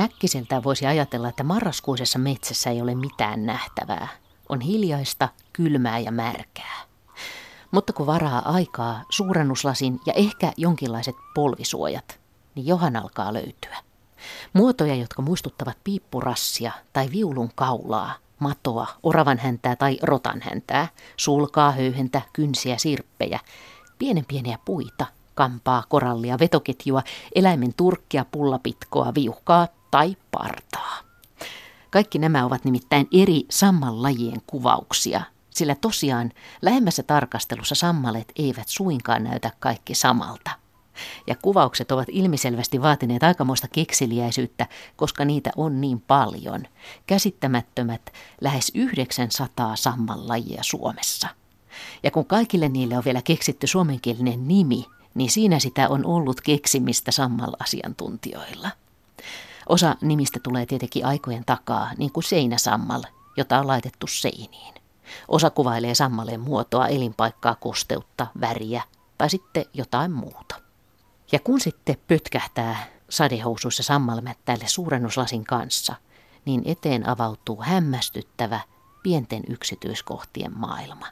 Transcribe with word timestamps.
Äkkiseltään 0.00 0.64
voisi 0.64 0.86
ajatella, 0.86 1.28
että 1.28 1.44
marraskuisessa 1.44 2.18
metsässä 2.18 2.70
ei 2.70 2.82
ole 2.82 2.94
mitään 2.94 3.46
nähtävää. 3.46 4.08
On 4.48 4.60
hiljaista, 4.60 5.28
kylmää 5.52 5.98
ja 5.98 6.12
märkää. 6.12 6.88
Mutta 7.70 7.92
kun 7.92 8.06
varaa 8.06 8.42
aikaa, 8.52 9.04
suurennuslasin 9.10 10.00
ja 10.06 10.12
ehkä 10.12 10.52
jonkinlaiset 10.56 11.14
polvisuojat, 11.34 12.20
niin 12.54 12.66
johan 12.66 12.96
alkaa 12.96 13.32
löytyä. 13.32 13.76
Muotoja, 14.52 14.94
jotka 14.94 15.22
muistuttavat 15.22 15.78
piippurassia 15.84 16.72
tai 16.92 17.08
viulun 17.10 17.50
kaulaa, 17.54 18.14
matoa, 18.38 18.86
oravan 19.02 19.38
häntää 19.38 19.76
tai 19.76 19.98
rotan 20.02 20.40
häntää, 20.42 20.88
sulkaa, 21.16 21.72
höyhentä, 21.72 22.22
kynsiä, 22.32 22.78
sirppejä, 22.78 23.40
pienen 23.98 24.24
pieniä 24.24 24.58
puita, 24.64 25.06
kampaa, 25.34 25.84
korallia, 25.88 26.38
vetoketjua, 26.38 27.02
eläimen 27.34 27.74
turkkia, 27.74 28.24
pullapitkoa, 28.32 29.14
viuhkaa 29.14 29.68
tai 29.90 30.16
partaa. 30.30 30.98
Kaikki 31.90 32.18
nämä 32.18 32.44
ovat 32.44 32.64
nimittäin 32.64 33.08
eri 33.12 33.46
sammanlajien 33.50 34.42
kuvauksia, 34.46 35.22
sillä 35.50 35.74
tosiaan 35.74 36.32
lähemmässä 36.62 37.02
tarkastelussa 37.02 37.74
sammalet 37.74 38.32
eivät 38.36 38.68
suinkaan 38.68 39.24
näytä 39.24 39.50
kaikki 39.60 39.94
samalta. 39.94 40.50
Ja 41.26 41.34
kuvaukset 41.42 41.92
ovat 41.92 42.08
ilmiselvästi 42.12 42.82
vaatineet 42.82 43.22
aikamoista 43.22 43.68
kekseliäisyyttä, 43.68 44.66
koska 44.96 45.24
niitä 45.24 45.50
on 45.56 45.80
niin 45.80 46.00
paljon. 46.00 46.62
Käsittämättömät 47.06 48.12
lähes 48.40 48.72
900 48.74 49.76
sammanlajia 49.76 50.62
Suomessa. 50.62 51.28
Ja 52.02 52.10
kun 52.10 52.26
kaikille 52.26 52.68
niille 52.68 52.96
on 52.96 53.04
vielä 53.04 53.22
keksitty 53.22 53.66
suomenkielinen 53.66 54.48
nimi, 54.48 54.84
niin 55.14 55.30
siinä 55.30 55.58
sitä 55.58 55.88
on 55.88 56.06
ollut 56.06 56.40
keksimistä 56.40 57.10
sammal-asiantuntijoilla. 57.10 58.70
Osa 59.68 59.96
nimistä 60.00 60.40
tulee 60.42 60.66
tietenkin 60.66 61.06
aikojen 61.06 61.44
takaa, 61.44 61.90
niin 61.98 62.12
kuin 62.12 62.24
seinäsammal, 62.24 63.02
jota 63.36 63.58
on 63.58 63.66
laitettu 63.66 64.06
seiniin. 64.06 64.74
Osa 65.28 65.50
kuvailee 65.50 65.94
sammaleen 65.94 66.40
muotoa, 66.40 66.88
elinpaikkaa, 66.88 67.54
kosteutta, 67.54 68.26
väriä 68.40 68.82
tai 69.18 69.30
sitten 69.30 69.64
jotain 69.74 70.12
muuta. 70.12 70.60
Ja 71.32 71.38
kun 71.38 71.60
sitten 71.60 71.96
pötkähtää 72.08 72.86
sadehousuissa 73.08 73.82
sammalmättäille 73.82 74.68
suurennuslasin 74.68 75.44
kanssa, 75.44 75.94
niin 76.44 76.62
eteen 76.64 77.08
avautuu 77.08 77.62
hämmästyttävä 77.62 78.60
pienten 79.02 79.42
yksityiskohtien 79.48 80.58
maailma. 80.58 81.06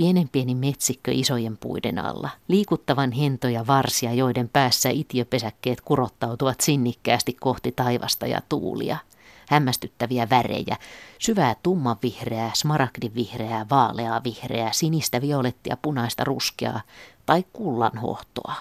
Pienen 0.00 0.28
pieni 0.28 0.54
metsikkö 0.54 1.12
isojen 1.14 1.56
puiden 1.56 1.98
alla, 1.98 2.30
liikuttavan 2.48 3.12
hentoja 3.12 3.66
varsia, 3.66 4.12
joiden 4.12 4.48
päässä 4.48 4.88
itiöpesäkkeet 4.90 5.80
kurottautuvat 5.80 6.60
sinnikkäästi 6.60 7.32
kohti 7.40 7.72
taivasta 7.72 8.26
ja 8.26 8.40
tuulia. 8.48 8.96
Hämmästyttäviä 9.48 10.30
värejä, 10.30 10.76
syvää 11.18 11.56
tummanvihreää, 11.62 12.50
smaragdivihreää, 12.54 13.66
vaaleaa 13.70 14.24
vihreää, 14.24 14.72
sinistä, 14.72 15.20
violettia, 15.20 15.76
punaista, 15.82 16.24
ruskeaa 16.24 16.80
tai 17.26 17.44
kullanhohtoa. 17.52 18.54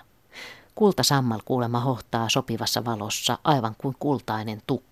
Kultasammal 0.75 1.39
kuulema 1.45 1.79
hohtaa 1.79 2.29
sopivassa 2.29 2.85
valossa 2.85 3.37
aivan 3.43 3.75
kuin 3.77 3.95
kultainen 3.99 4.61
tukka. 4.67 4.88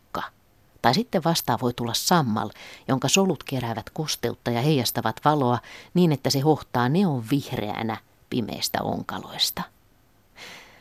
Tai 0.82 0.94
sitten 0.94 1.24
vastaan 1.24 1.60
voi 1.62 1.74
tulla 1.74 1.94
sammal, 1.94 2.50
jonka 2.88 3.08
solut 3.08 3.44
keräävät 3.44 3.90
kosteutta 3.90 4.52
ja 4.52 4.62
heijastavat 4.62 5.22
valoa 5.26 5.60
niin, 5.94 6.12
että 6.12 6.30
se 6.30 6.40
hohtaa 6.40 6.90
neon 6.90 7.24
vihreänä 7.30 7.98
pimeistä 8.30 8.82
onkaloista. 8.82 9.62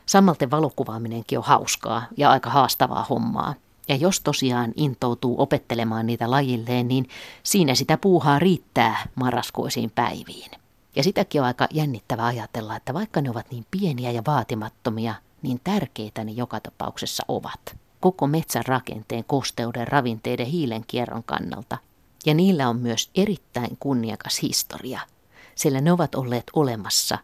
Sammalten 0.07 0.51
valokuvaaminenkin 0.51 1.39
on 1.39 1.45
hauskaa 1.45 2.07
ja 2.17 2.31
aika 2.31 2.51
haastavaa 2.51 3.07
hommaa. 3.11 3.55
Ja 3.89 3.97
jos 3.97 4.21
tosiaan 4.21 4.73
intoutuu 4.77 5.43
opettelemaan 5.43 6.07
niitä 6.07 6.31
lajilleen, 6.31 6.89
niin 6.89 7.09
siinä 7.43 7.75
sitä 7.75 7.97
puuhaa 7.97 8.39
riittää 8.39 9.06
marraskuisiin 9.15 9.91
päiviin. 9.91 10.51
Ja 10.97 11.03
sitäkin 11.03 11.41
on 11.41 11.47
aika 11.47 11.69
jännittävää 11.71 12.27
ajatella, 12.27 12.77
että 12.77 12.95
vaikka 12.95 13.21
ne 13.21 13.31
ovat 13.31 13.51
niin 13.51 13.67
pieniä 13.71 14.11
ja 14.11 14.23
vaatimattomia, 14.27 15.15
niin 15.43 15.61
tärkeitä 15.65 16.25
ne 16.25 16.33
joka 16.33 16.61
tapauksessa 16.61 17.25
ovat. 17.29 17.77
Koko 18.01 18.27
metsän 18.27 18.67
rakenteen, 18.67 19.25
kosteuden, 19.25 19.89
ravinteiden, 19.89 20.47
hiilen 20.47 20.84
kierron 20.87 21.25
kannalta. 21.25 21.79
Ja 22.27 22.34
niillä 22.34 22.69
on 22.69 22.77
myös 22.77 23.11
erittäin 23.15 23.77
kunniakas 23.81 24.43
historia, 24.43 25.01
sillä 25.55 25.81
ne 25.81 25.93
ovat 25.93 26.15
olleet 26.15 26.45
olemassa 26.53 27.19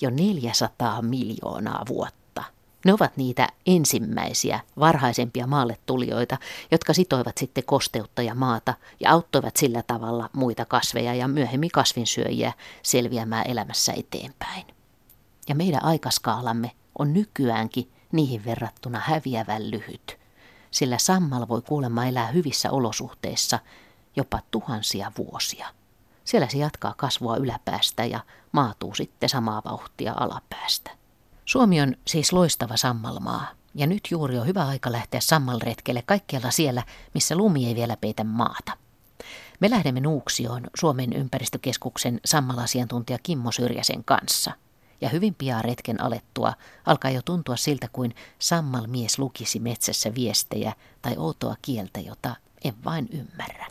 jo 0.00 0.10
400 0.10 1.02
miljoonaa 1.02 1.82
vuotta. 1.88 2.16
Ne 2.84 2.92
ovat 2.92 3.16
niitä 3.16 3.48
ensimmäisiä, 3.66 4.60
varhaisempia 4.78 5.46
maalle 5.46 5.78
tulijoita, 5.86 6.38
jotka 6.70 6.92
sitoivat 6.92 7.38
sitten 7.38 7.64
kosteutta 7.64 8.22
ja 8.22 8.34
maata 8.34 8.74
ja 9.00 9.10
auttoivat 9.10 9.56
sillä 9.56 9.82
tavalla 9.82 10.30
muita 10.32 10.64
kasveja 10.64 11.14
ja 11.14 11.28
myöhemmin 11.28 11.70
kasvinsyöjiä 11.70 12.52
selviämään 12.82 13.46
elämässä 13.50 13.92
eteenpäin. 13.96 14.66
Ja 15.48 15.54
meidän 15.54 15.84
aikaskaalamme 15.84 16.70
on 16.98 17.12
nykyäänkin 17.12 17.92
niihin 18.16 18.44
verrattuna 18.44 19.00
häviävän 19.00 19.70
lyhyt, 19.70 20.18
sillä 20.70 20.98
sammal 20.98 21.48
voi 21.48 21.62
kuulemma 21.62 22.06
elää 22.06 22.26
hyvissä 22.26 22.70
olosuhteissa 22.70 23.58
jopa 24.16 24.40
tuhansia 24.50 25.12
vuosia. 25.18 25.68
Siellä 26.24 26.48
se 26.48 26.58
jatkaa 26.58 26.94
kasvua 26.96 27.36
yläpäästä 27.36 28.04
ja 28.04 28.20
maatuu 28.52 28.94
sitten 28.94 29.28
samaa 29.28 29.62
vauhtia 29.64 30.14
alapäästä. 30.16 30.90
Suomi 31.44 31.80
on 31.80 31.96
siis 32.06 32.32
loistava 32.32 32.76
sammalmaa, 32.76 33.46
ja 33.74 33.86
nyt 33.86 34.08
juuri 34.10 34.38
on 34.38 34.46
hyvä 34.46 34.66
aika 34.66 34.92
lähteä 34.92 35.20
sammalretkelle 35.20 36.02
kaikkialla 36.02 36.50
siellä, 36.50 36.82
missä 37.14 37.36
lumi 37.36 37.66
ei 37.66 37.74
vielä 37.74 37.96
peitä 37.96 38.24
maata. 38.24 38.72
Me 39.60 39.70
lähdemme 39.70 40.00
Nuuksioon 40.00 40.62
Suomen 40.80 41.12
ympäristökeskuksen 41.12 42.20
sammalasiantuntija 42.24 43.18
Kimmo 43.22 43.52
Syrjäsen 43.52 44.04
kanssa. 44.04 44.52
Ja 45.00 45.08
hyvin 45.08 45.34
pian 45.34 45.64
retken 45.64 46.00
alettua 46.00 46.52
alkaa 46.86 47.10
jo 47.10 47.22
tuntua 47.22 47.56
siltä 47.56 47.88
kuin 47.92 48.14
sammalmies 48.38 49.18
lukisi 49.18 49.60
metsässä 49.60 50.14
viestejä 50.14 50.72
tai 51.02 51.14
outoa 51.16 51.56
kieltä, 51.62 52.00
jota 52.00 52.36
en 52.64 52.74
vain 52.84 53.08
ymmärrä 53.12 53.66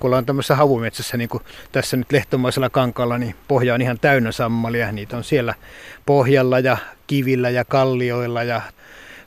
kun 0.00 0.08
ollaan 0.08 0.26
tämmöisessä 0.26 0.56
havumetsässä, 0.56 1.16
niin 1.16 1.28
kuin 1.28 1.42
tässä 1.72 1.96
nyt 1.96 2.12
lehtomaisella 2.12 2.70
kankaalla, 2.70 3.18
niin 3.18 3.34
pohja 3.48 3.74
on 3.74 3.82
ihan 3.82 3.98
täynnä 3.98 4.32
sammalia. 4.32 4.92
Niitä 4.92 5.16
on 5.16 5.24
siellä 5.24 5.54
pohjalla 6.06 6.58
ja 6.58 6.76
kivillä 7.06 7.50
ja 7.50 7.64
kallioilla 7.64 8.42
ja 8.42 8.62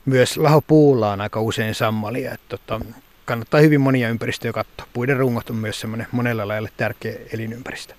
myös 0.04 0.36
lahopuulla 0.36 1.12
on 1.12 1.20
aika 1.20 1.40
usein 1.40 1.74
sammalia. 1.74 2.32
Että 2.32 2.48
tota, 2.48 2.80
kannattaa 3.24 3.60
hyvin 3.60 3.80
monia 3.80 4.08
ympäristöjä 4.08 4.52
katsoa. 4.52 4.86
Puiden 4.92 5.16
rungot 5.16 5.50
on 5.50 5.56
myös 5.56 5.80
semmoinen 5.80 6.06
monella 6.12 6.48
lailla 6.48 6.68
tärkeä 6.76 7.14
elinympäristö. 7.32 7.94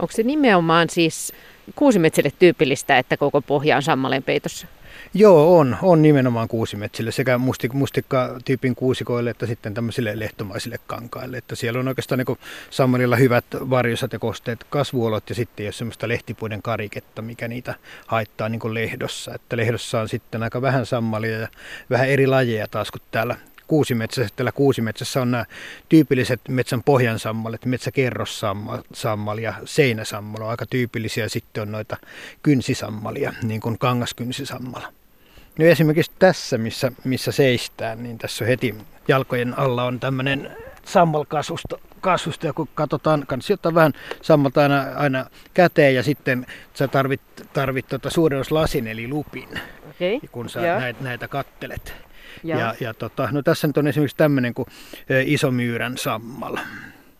Onko 0.00 0.12
se 0.12 0.22
nimenomaan 0.22 0.90
siis 0.90 1.32
kuusimetsille 1.76 2.32
tyypillistä, 2.38 2.98
että 2.98 3.16
koko 3.16 3.40
pohja 3.40 3.76
on 3.76 3.82
sammaleen 3.82 4.22
peitossa? 4.22 4.66
Joo, 5.14 5.58
on, 5.58 5.76
on 5.82 6.02
nimenomaan 6.02 6.48
kuusimetsille 6.48 7.12
sekä 7.12 7.38
mustik, 7.38 7.72
mustikka-tyypin 7.72 8.74
kuusikoille 8.74 9.30
että 9.30 9.46
sitten 9.46 9.74
tämmöisille 9.74 10.18
lehtomaisille 10.18 10.78
kankaille. 10.86 11.36
Että 11.36 11.56
siellä 11.56 11.80
on 11.80 11.88
oikeastaan 11.88 12.18
niin 12.18 12.38
sammalilla 12.70 13.16
hyvät 13.16 13.44
varjosat 13.52 14.12
ja 14.12 14.18
kosteet 14.18 14.64
kasvuolot 14.70 15.28
ja 15.28 15.34
sitten 15.34 15.66
jos 15.66 15.78
semmoista 15.78 16.08
lehtipuiden 16.08 16.62
kariketta, 16.62 17.22
mikä 17.22 17.48
niitä 17.48 17.74
haittaa 18.06 18.48
niin 18.48 18.74
lehdossa. 18.74 19.34
Että 19.34 19.56
lehdossa 19.56 20.00
on 20.00 20.08
sitten 20.08 20.42
aika 20.42 20.62
vähän 20.62 20.86
sammalia 20.86 21.38
ja 21.38 21.48
vähän 21.90 22.08
eri 22.08 22.26
lajeja 22.26 22.68
taas 22.68 22.90
kuin 22.90 23.02
täällä 23.10 23.36
kuusimetsässä. 23.68 24.34
Täällä 24.36 24.52
kuusimetsässä 24.52 25.22
on 25.22 25.30
nämä 25.30 25.44
tyypilliset 25.88 26.40
metsän 26.48 26.82
pohjansammalit, 26.82 27.64
metsäkerrossammal 27.64 29.38
ja 29.38 29.54
seinäsammal 29.64 30.42
on 30.42 30.50
aika 30.50 30.66
tyypillisiä. 30.66 31.28
Sitten 31.28 31.62
on 31.62 31.72
noita 31.72 31.96
kynsisammalia, 32.42 33.32
niin 33.42 33.60
kuin 33.60 33.78
kangaskynsisammala. 33.78 34.92
No 35.58 35.64
esimerkiksi 35.64 36.12
tässä, 36.18 36.58
missä, 36.58 36.92
missä 37.04 37.32
seistään, 37.32 38.02
niin 38.02 38.18
tässä 38.18 38.44
heti 38.44 38.74
jalkojen 39.08 39.58
alla 39.58 39.84
on 39.84 40.00
tämmöinen 40.00 40.56
sammalkasvusto, 40.84 41.80
kasvusta 42.00 42.46
ja 42.46 42.52
kun 42.52 42.68
katsotaan, 42.74 43.24
kannattaa 43.26 43.54
ottaa 43.54 43.74
vähän 43.74 43.92
sammalta 44.22 44.62
aina, 44.62 44.82
aina 44.96 45.26
käteen 45.54 45.94
ja 45.94 46.02
sitten 46.02 46.46
sä 46.74 46.88
tarvit, 46.88 47.20
tarvit 47.52 47.88
tuota 47.88 48.10
suurennuslasin 48.10 48.86
eli 48.86 49.08
lupin, 49.08 49.48
okay. 49.90 50.28
kun 50.32 50.48
sä 50.48 50.60
näitä, 50.60 51.04
näitä 51.04 51.28
kattelet. 51.28 52.07
Ja, 52.44 52.58
ja, 52.58 52.74
ja 52.80 52.94
tota, 52.94 53.28
no 53.32 53.42
tässä 53.42 53.66
nyt 53.66 53.76
on 53.76 53.86
esimerkiksi 53.86 54.16
tämmöinen 54.16 54.54
kuin 54.54 54.66
isomyyrän 55.24 55.98
sammal, 55.98 56.56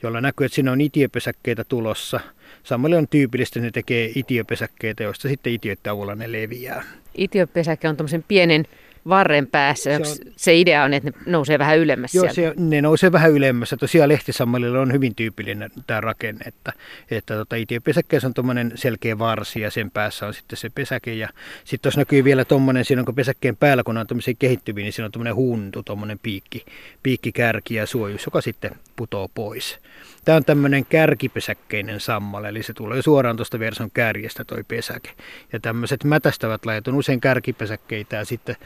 jolla 0.02 0.20
näkyy, 0.20 0.44
että 0.44 0.54
siinä 0.54 0.72
on 0.72 0.80
itiöpesäkkeitä 0.80 1.64
tulossa. 1.64 2.20
Sammalle 2.62 2.96
on 2.96 3.08
tyypillistä, 3.08 3.58
että 3.58 3.66
ne 3.66 3.70
tekee 3.70 4.12
itiöpesäkkeitä, 4.14 5.02
joista 5.02 5.28
sitten 5.28 5.52
itiöiden 5.52 5.92
avulla 5.92 6.14
ne 6.14 6.32
leviää. 6.32 6.82
Itiöpesäke 7.14 7.88
on 7.88 7.96
tämmöisen 7.96 8.24
pienen 8.28 8.66
varren 9.08 9.46
päässä. 9.46 9.90
Se, 9.90 9.96
on, 9.96 10.32
se 10.36 10.56
idea 10.56 10.84
on, 10.84 10.94
että 10.94 11.10
ne 11.10 11.32
nousee 11.32 11.58
vähän 11.58 11.78
ylemmäs 11.78 12.14
Joo, 12.14 12.32
sieltä? 12.32 12.54
se, 12.58 12.64
ne 12.64 12.82
nousee 12.82 13.12
vähän 13.12 13.30
ylemmässä. 13.30 13.76
Tosiaan 13.76 14.08
lehtisammalilla 14.08 14.80
on 14.80 14.92
hyvin 14.92 15.14
tyypillinen 15.14 15.70
tämä 15.86 16.00
rakenne, 16.00 16.44
että, 16.46 16.72
että 17.10 17.34
tota, 17.34 17.56
itiöpesäkkeessä 17.56 18.28
on 18.28 18.34
tuommoinen 18.34 18.72
selkeä 18.74 19.18
varsi 19.18 19.60
ja 19.60 19.70
sen 19.70 19.90
päässä 19.90 20.26
on 20.26 20.34
sitten 20.34 20.56
se 20.56 20.70
pesäke. 20.70 21.14
Ja 21.14 21.28
sitten 21.64 21.80
tuossa 21.82 22.00
näkyy 22.00 22.24
vielä 22.24 22.44
tuommoinen, 22.44 22.84
siinä 22.84 23.04
on 23.06 23.14
pesäkkeen 23.14 23.56
päällä, 23.56 23.82
kun 23.82 23.96
on 23.96 24.06
tuommoisia 24.06 24.34
kehittyviä, 24.38 24.84
niin 24.84 24.92
siinä 24.92 25.06
on 25.06 25.12
tuommoinen 25.12 25.34
huntu, 25.34 25.82
tuommoinen 25.82 26.18
piikki, 26.18 26.64
piikkikärki 27.02 27.74
ja 27.74 27.86
suojus, 27.86 28.24
joka 28.24 28.40
sitten 28.40 28.70
putoo 28.96 29.28
pois. 29.34 29.78
Tämä 30.24 30.36
on 30.36 30.44
tämmöinen 30.44 30.86
kärkipesäkkeinen 30.86 32.00
sammal, 32.00 32.44
eli 32.44 32.62
se 32.62 32.72
tulee 32.72 33.02
suoraan 33.02 33.36
tuosta 33.36 33.58
verson 33.58 33.90
kärjestä 33.90 34.44
toi 34.44 34.64
pesäke. 34.68 35.10
Ja 35.52 35.60
tämmöiset 35.60 36.04
mätästävät 36.04 36.66
lajit 36.66 36.88
on 36.88 36.94
usein 36.94 37.20
kärkipesäkkeitä 37.20 38.16
ja 38.16 38.24
sitten 38.24 38.56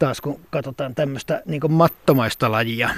taas 0.00 0.20
kun 0.20 0.40
katsotaan 0.50 0.94
tämmöistä 0.94 1.42
niin 1.46 1.72
mattomaista 1.72 2.52
lajia, 2.52 2.90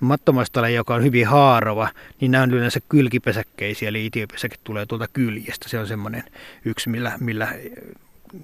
mattomaista 0.00 0.62
lajia, 0.62 0.76
joka 0.76 0.94
on 0.94 1.04
hyvin 1.04 1.26
haarova, 1.26 1.88
niin 2.20 2.30
nämä 2.30 2.44
on 2.44 2.54
yleensä 2.54 2.80
kylkipesäkkeisiä, 2.88 3.88
eli 3.88 4.06
itiopesäke 4.06 4.56
tulee 4.64 4.86
tuolta 4.86 5.08
kyljestä. 5.12 5.68
Se 5.68 5.78
on 5.78 5.86
semmoinen 5.86 6.24
yksi, 6.64 6.88
millä, 6.88 7.12
millä 7.20 7.48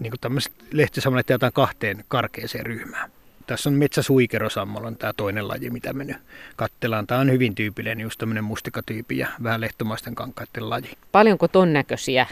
niin 0.00 0.12
tämmöiset 0.20 0.52
lehtisammalet 0.72 1.28
jaetaan 1.28 1.52
kahteen 1.52 2.04
karkeeseen 2.08 2.66
ryhmään. 2.66 3.10
Tässä 3.46 3.68
on 3.70 3.74
metsäsuikerosammalo, 3.74 4.90
tämä 4.90 5.12
toinen 5.12 5.48
laji, 5.48 5.70
mitä 5.70 5.92
me 5.92 6.04
nyt 6.04 6.16
katsellaan. 6.56 7.06
Tämä 7.06 7.20
on 7.20 7.30
hyvin 7.32 7.54
tyypillinen, 7.54 8.00
just 8.00 8.18
tämmöinen 8.18 8.44
mustikatyypi 8.44 9.18
ja 9.18 9.28
vähän 9.42 9.60
lehtomaisten 9.60 10.14
kankaiden 10.14 10.70
laji. 10.70 10.90
Paljonko 11.12 11.48
ton 11.48 11.72
näköisiä 11.72 12.26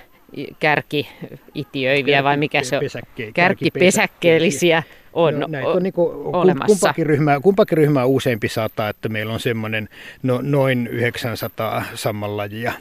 kärki-itiöiviä 0.61 2.25
vai 2.25 2.37
mikä 2.37 2.63
se 2.63 2.77
on? 2.77 2.83
Kärkipesäkkeellisiä 3.35 4.83
on, 5.13 5.41
no, 5.41 5.47
näitä 5.51 5.69
on 5.69 5.83
niin 5.83 5.93
kuin, 5.93 6.37
olemassa. 6.37 6.67
Kumpakin 6.67 7.07
ryhmää, 7.07 7.41
kumpakin 7.41 7.79
ryhmää 7.79 8.05
useampi 8.05 8.49
sata, 8.49 8.89
että 8.89 9.09
meillä 9.09 9.33
on 9.33 9.41
semmoinen 9.41 9.89
no, 10.23 10.41
noin 10.43 10.87
900 10.87 11.85
sammallajia 11.95 12.73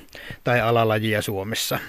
tai 0.44 0.62
alalajia 0.62 1.22
Suomessa. 1.22 1.80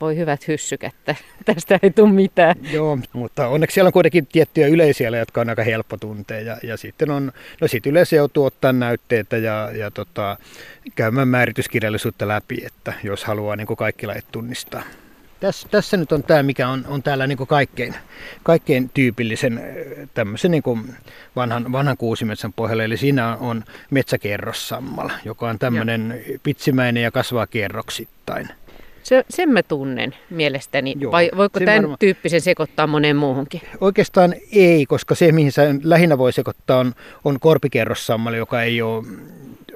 Voi 0.00 0.16
hyvät 0.16 0.48
hyssykättä, 0.48 1.14
tästä 1.44 1.78
ei 1.82 1.90
tule 1.90 2.12
mitään. 2.12 2.56
Joo, 2.72 2.98
mutta 3.12 3.48
onneksi 3.48 3.74
siellä 3.74 3.88
on 3.88 3.92
kuitenkin 3.92 4.26
tiettyjä 4.26 4.66
yleisiä, 4.66 5.18
jotka 5.18 5.40
on 5.40 5.48
aika 5.48 5.62
helppo 5.62 5.96
tuntea. 5.96 6.40
Ja, 6.40 6.56
ja 6.62 6.76
sitten 6.76 7.10
on, 7.10 7.32
no 7.60 7.68
sit 7.68 7.86
yleensä 7.86 8.16
joutuu 8.16 8.44
ottaa 8.44 8.72
näytteitä 8.72 9.36
ja, 9.36 9.70
ja 9.74 9.90
tota, 9.90 10.38
käymään 10.94 11.28
määrityskirjallisuutta 11.28 12.28
läpi, 12.28 12.62
että 12.66 12.92
jos 13.02 13.24
haluaa 13.24 13.56
niin 13.56 13.66
kuin 13.66 13.76
kaikki 13.76 14.06
lajit 14.06 14.26
tunnistaa. 14.32 14.82
Tässä, 15.40 15.68
tässä 15.70 15.96
nyt 15.96 16.12
on 16.12 16.22
tämä, 16.22 16.42
mikä 16.42 16.68
on, 16.68 16.84
on 16.88 17.02
täällä 17.02 17.26
niin 17.26 17.38
kuin 17.38 17.48
kaikkein, 17.48 17.94
kaikkein 18.42 18.90
tyypillisen 18.94 19.60
tämmöisen 20.14 20.50
niin 20.50 20.62
kuin 20.62 20.94
vanhan, 21.36 21.72
vanhan 21.72 21.96
kuusimetsän 21.96 22.52
pohjalla. 22.52 22.84
Eli 22.84 22.96
siinä 22.96 23.36
on 23.36 23.64
metsäkerrossammala, 23.90 25.12
joka 25.24 25.48
on 25.48 25.58
tämmöinen 25.58 26.24
pitsimäinen 26.42 27.02
ja 27.02 27.10
kasvaa 27.10 27.46
kerroksittain. 27.46 28.48
Se, 29.08 29.24
sen 29.30 29.48
mä 29.48 29.62
tunnen 29.62 30.14
mielestäni. 30.30 30.94
Joo, 30.98 31.12
Vai 31.12 31.30
voiko 31.36 31.60
tämän 31.60 31.82
varma... 31.82 31.96
tyyppisen 31.96 32.40
sekoittaa 32.40 32.86
moneen 32.86 33.16
muuhunkin? 33.16 33.60
Oikeastaan 33.80 34.34
ei, 34.52 34.86
koska 34.86 35.14
se, 35.14 35.32
mihin 35.32 35.52
sä 35.52 35.62
lähinnä 35.82 36.18
voi 36.18 36.32
sekoittaa, 36.32 36.78
on, 36.78 36.94
on 37.24 37.40
korpikerrossammali, 37.40 38.36
joka 38.36 38.62
ei 38.62 38.82
ole, 38.82 39.04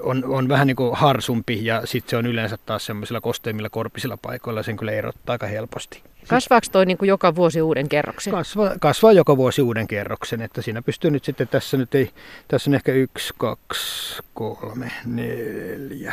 on, 0.01 0.25
on 0.25 0.49
vähän 0.49 0.67
niin 0.67 0.77
kuin 0.77 0.97
harsumpi 0.97 1.65
ja 1.65 1.83
sitten 1.85 2.11
se 2.11 2.17
on 2.17 2.27
yleensä 2.27 2.59
taas 2.67 2.87
semmoisilla 2.87 3.21
kosteimmilla 3.21 3.71
korpisilla 3.71 4.17
paikoilla. 4.17 4.63
Sen 4.63 4.77
kyllä 4.77 4.93
erottaa 4.93 5.35
aika 5.35 5.47
helposti. 5.47 6.03
Kasvaako 6.29 6.67
toi 6.73 6.87
niin 6.87 6.99
kuin 6.99 7.09
joka 7.09 7.35
vuosi 7.35 7.63
uuden 7.63 7.89
kerroksen? 7.89 8.31
Kasva, 8.31 8.73
kasvaa 8.81 9.13
joka 9.13 9.37
vuosi 9.37 9.63
uuden 9.63 9.87
kerroksen, 9.87 10.43
että 10.43 10.63
siinä 10.63 10.83
pystyy 10.83 11.11
nyt 11.11 11.25
sitten, 11.25 11.49
tässä 11.49 11.77
nyt 11.77 11.95
ei, 11.95 12.11
tässä 12.49 12.71
on 12.71 12.75
ehkä 12.75 12.93
yksi, 12.93 13.35
kaksi, 13.39 14.23
kolme, 14.35 14.91
neljä, 15.07 16.13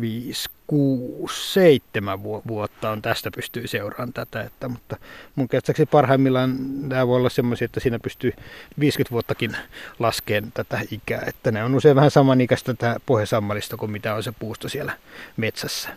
viisi, 0.00 0.48
kuusi, 0.66 1.52
seitsemän 1.52 2.22
vuotta 2.22 2.90
on 2.90 3.02
tästä 3.02 3.30
pystyy 3.30 3.66
seuraamaan 3.66 4.12
tätä. 4.12 4.40
Että, 4.40 4.68
mutta 4.68 4.96
mun 5.34 5.48
käsittääkseni 5.48 5.86
parhaimmillaan 5.86 6.56
nämä 6.88 7.06
voi 7.06 7.16
olla 7.16 7.28
sellaisia, 7.28 7.64
että 7.64 7.80
siinä 7.80 7.98
pystyy 7.98 8.32
50 8.80 9.10
vuottakin 9.12 9.56
laskeen 9.98 10.52
tätä 10.54 10.80
ikää. 10.90 11.22
Että 11.26 11.50
ne 11.50 11.64
on 11.64 11.74
usein 11.74 11.96
vähän 11.96 12.10
samanikäistä 12.10 12.74
tätä 12.74 13.00
pohjasammalista 13.06 13.76
kuin 13.76 13.90
mitä 13.90 14.14
on 14.14 14.22
se 14.22 14.32
puusto 14.38 14.68
siellä 14.68 14.92
metsässä. 15.36 15.88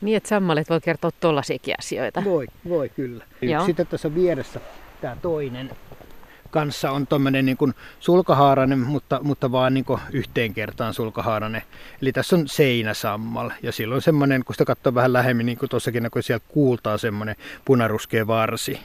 Niin, 0.00 0.16
että 0.16 0.28
sammalit 0.28 0.70
voi 0.70 0.80
kertoa 0.80 1.10
tuollaisiakin 1.20 1.74
asioita. 1.78 2.24
Voi, 2.24 2.46
voi 2.68 2.88
kyllä. 2.88 3.24
Joo. 3.42 3.66
Sitten 3.66 3.86
tässä 3.86 4.14
vieressä 4.14 4.60
tämä 5.00 5.16
toinen 5.22 5.70
kanssa 6.52 6.90
on 6.90 7.06
tuommoinen 7.06 7.46
niin 7.46 7.56
sulkahaarainen, 8.00 8.78
mutta, 8.78 9.20
mutta 9.22 9.52
vaan 9.52 9.74
niin 9.74 9.84
yhteen 10.12 10.54
kertaan 10.54 10.94
sulkahaarainen. 10.94 11.62
Eli 12.02 12.12
tässä 12.12 12.36
on 12.36 12.48
seinäsammal 12.48 13.50
ja 13.62 13.72
silloin 13.72 14.02
semmoinen, 14.02 14.44
kun 14.44 14.54
sitä 14.54 14.64
katsoo 14.64 14.94
vähän 14.94 15.12
lähemmin, 15.12 15.46
niin 15.46 15.58
kuin 15.58 15.70
tuossakin 15.70 16.08
kun 16.12 16.22
siellä 16.22 16.44
kuultaa 16.48 16.98
semmoinen 16.98 17.36
punaruskea 17.64 18.26
varsi. 18.26 18.80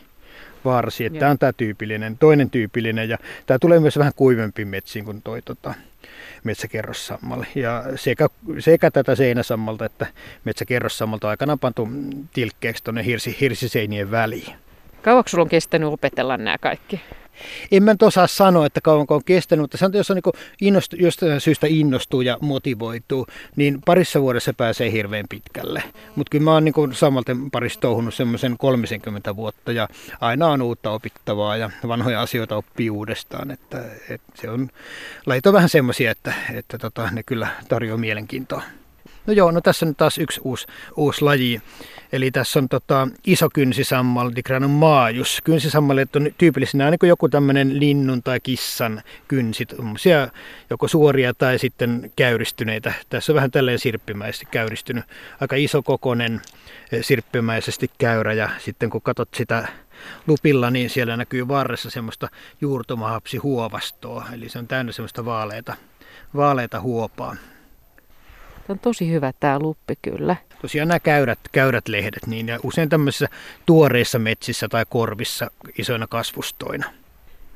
varsi. 0.66 1.06
Että 1.06 1.20
tämä 1.20 1.32
on 1.32 1.38
tämä 1.38 1.54
tyypillinen, 1.54 2.18
toinen 2.18 2.50
tyypillinen 2.50 3.10
ja 3.10 3.18
tämä 3.46 3.60
tulee 3.60 3.80
myös 3.80 3.98
vähän 3.98 4.14
kuivempiin 4.16 4.68
metsiin 4.68 5.06
kuin 5.06 5.22
toi 5.22 5.42
tota, 5.42 5.74
metsäkerrossammal. 6.44 7.44
Ja 7.56 7.84
sekä, 7.96 8.28
sekä 8.60 8.92
tätä 8.92 9.16
seinäsammalta 9.16 9.86
että 9.86 10.08
metsäkerrossammalta 10.46 11.30
aikana 11.30 11.58
pantu 11.58 11.90
tilkkeeksi 12.34 12.84
tuonne 12.84 13.06
hirsi, 13.06 13.38
hirsiseinien 13.42 14.12
väliin. 14.12 14.56
Kauanko 15.02 15.30
sulla 15.30 15.42
on 15.42 15.50
kestänyt 15.50 15.90
opetella 15.90 16.38
nämä 16.38 16.58
kaikki? 16.58 17.02
En 17.72 17.84
mä 17.84 17.92
nyt 17.92 18.04
osaa 18.04 18.28
sanoa, 18.28 18.66
että 18.66 18.82
kauanko 18.82 19.16
on 19.16 19.24
kestänyt, 19.24 19.64
mutta 19.64 19.78
sanotaan, 19.78 20.00
jos 20.00 20.12
on 20.12 20.16
niin 20.26 20.46
innostu, 20.62 20.96
jostain 20.96 21.42
syystä 21.42 21.68
innostuu 21.70 22.22
ja 22.22 22.38
motivoituu, 22.42 23.28
niin 23.56 23.82
parissa 23.86 24.22
vuodessa 24.22 24.54
pääsee 24.54 24.92
hirveän 24.92 25.26
pitkälle. 25.30 25.84
Mutta 26.16 26.30
kyllä 26.30 26.44
mä 26.44 26.54
oon 26.54 26.66
niin 26.66 26.94
samalten 26.94 27.52
parissa 27.52 27.80
touhunut 27.80 28.14
semmoisen 28.14 28.58
30 28.58 29.36
vuotta 29.36 29.72
ja 29.72 29.90
aina 30.22 30.48
on 30.48 30.62
uutta 30.62 30.92
opittavaa 30.92 31.58
ja 31.58 31.70
vanhoja 31.88 32.22
asioita 32.22 32.56
oppii 32.56 32.90
uudestaan. 32.90 33.52
Että, 33.52 33.84
että 34.10 34.32
se 34.42 34.50
on, 34.50 34.70
lajit 35.26 35.48
on 35.48 35.54
vähän 35.54 35.70
semmoisia, 35.70 36.12
että, 36.12 36.34
että 36.54 36.78
tota, 36.78 37.10
ne 37.12 37.24
kyllä 37.24 37.48
tarjoaa 37.70 37.98
mielenkiintoa. 37.98 38.62
No 39.28 39.34
joo, 39.34 39.52
no 39.52 39.62
tässä 39.62 39.86
on 39.86 39.96
taas 39.96 40.18
yksi 40.18 40.42
uusi, 40.44 40.68
uusi 40.96 41.22
laji. 41.22 41.62
Eli 42.12 42.32
tässä 42.32 42.60
on 42.60 42.70
tota, 42.70 43.08
iso 43.26 43.50
kynsisammal, 43.54 44.32
Dicranum 44.36 44.72
maajus. 44.72 45.42
Kynsisammalit 45.44 46.16
on 46.16 46.30
tyypillisenä 46.38 46.92
niin 46.92 47.00
kuin 47.00 47.08
joku 47.08 47.30
tämmöinen 47.30 47.80
linnun 47.80 48.24
tai 48.24 48.40
kissan 48.40 49.02
kynsit, 49.28 49.76
joko 50.70 50.88
suoria 50.88 51.34
tai 51.34 51.60
sitten 51.60 52.12
käyristyneitä. 52.16 52.94
Tässä 53.10 53.32
on 53.32 53.36
vähän 53.36 53.52
tälleen 53.52 53.80
sirppimäisesti 53.80 54.46
käyristynyt. 54.52 55.06
Aika 55.42 55.56
iso 55.56 55.84
kokonen 55.84 56.42
eh, 56.92 57.06
sirppimäisesti 57.06 57.92
käyrä 57.98 58.34
ja 58.34 58.50
sitten 58.60 58.90
kun 58.90 59.02
katsot 59.02 59.30
sitä 59.34 59.68
lupilla, 60.28 60.72
niin 60.72 60.90
siellä 60.90 61.18
näkyy 61.18 61.48
varressa 61.48 61.90
semmoista 61.90 62.30
juurtomahapsi 62.62 63.38
huovastoa. 63.38 64.26
Eli 64.34 64.50
se 64.50 64.60
on 64.60 64.68
täynnä 64.68 64.92
semmoista 64.92 65.26
vaaleita, 65.26 65.76
vaaleita 66.36 66.82
huopaa. 66.82 67.36
Tämä 68.68 68.76
on 68.76 68.80
tosi 68.80 69.12
hyvä 69.12 69.34
tämä 69.40 69.60
luppi 69.60 69.94
kyllä. 70.02 70.36
Tosiaan 70.62 70.88
nämä 70.88 71.00
käyrät, 71.00 71.40
käyrät 71.52 71.88
lehdet, 71.88 72.28
niin 72.28 72.48
ja 72.48 72.60
usein 72.64 72.90
tämmöisissä 72.90 73.28
tuoreissa 73.66 74.20
metsissä 74.20 74.68
tai 74.68 74.86
korvissa 74.90 75.52
isoina 75.78 76.08
kasvustoina. 76.08 76.86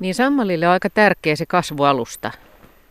Niin 0.00 0.14
sammalille 0.14 0.66
on 0.66 0.72
aika 0.72 0.90
tärkeä 0.90 1.36
se 1.36 1.46
kasvualusta, 1.46 2.30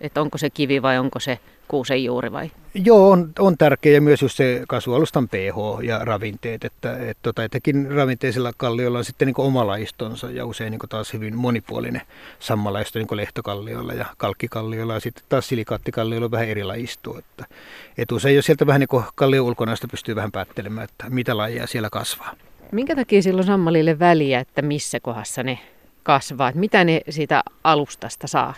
että 0.02 0.22
onko 0.22 0.38
se 0.38 0.50
kivi 0.50 0.82
vai 0.82 0.98
onko 0.98 1.20
se 1.20 1.40
kuusen 1.72 2.04
juuri 2.04 2.32
vai? 2.32 2.52
Joo, 2.74 3.12
on, 3.12 3.30
on 3.40 3.58
tärkeä 3.58 4.02
myös 4.02 4.22
just 4.22 4.38
se 4.38 4.64
kasvualustan 4.68 5.30
pH 5.30 5.84
ja 5.84 6.00
ravinteet, 6.00 6.64
että 6.64 6.98
et, 7.10 7.18
tota, 7.22 7.44
etenkin 7.44 7.92
ravinteisilla 7.92 8.52
kallioilla 8.58 8.98
on 8.98 9.06
sitten 9.06 9.26
niin 9.26 9.36
oma 9.38 9.68
laistonsa 9.68 10.32
ja 10.32 10.46
usein 10.46 10.72
niin 10.72 10.80
taas 10.90 11.14
hyvin 11.14 11.36
monipuolinen 11.36 12.02
sammalaisto 12.40 13.00
niin 13.00 13.08
lehtokallioilla 13.12 13.94
ja 13.94 14.06
kalkkikallioilla 14.18 14.94
ja 14.94 15.00
sitten 15.00 15.24
taas 15.30 15.48
silikaattikallioilla 15.48 16.26
on 16.26 16.32
vähän 16.32 16.48
eri 16.48 16.64
laistoa. 16.64 17.20
Että, 17.20 17.46
et 17.98 18.12
usein 18.12 18.36
jos 18.36 18.46
sieltä 18.46 18.68
vähän 18.68 18.80
niin 18.80 19.04
kallion 19.16 19.46
ulkonaista 19.46 19.88
pystyy 19.88 20.16
vähän 20.16 20.32
päättelemään, 20.32 20.84
että 20.84 21.10
mitä 21.10 21.38
lajia 21.38 21.68
siellä 21.68 21.90
kasvaa. 21.90 22.36
Minkä 22.72 22.96
takia 22.96 23.22
silloin 23.22 23.48
sammalille 23.48 24.00
väliä, 24.00 24.40
että 24.40 24.62
missä 24.62 25.00
kohdassa 25.00 25.44
ne 25.44 25.60
kasvaa? 26.04 26.50
Että 26.50 26.60
mitä 26.60 26.84
ne 26.84 27.02
siitä 27.10 27.44
alustasta 27.64 28.28
saa? 28.28 28.54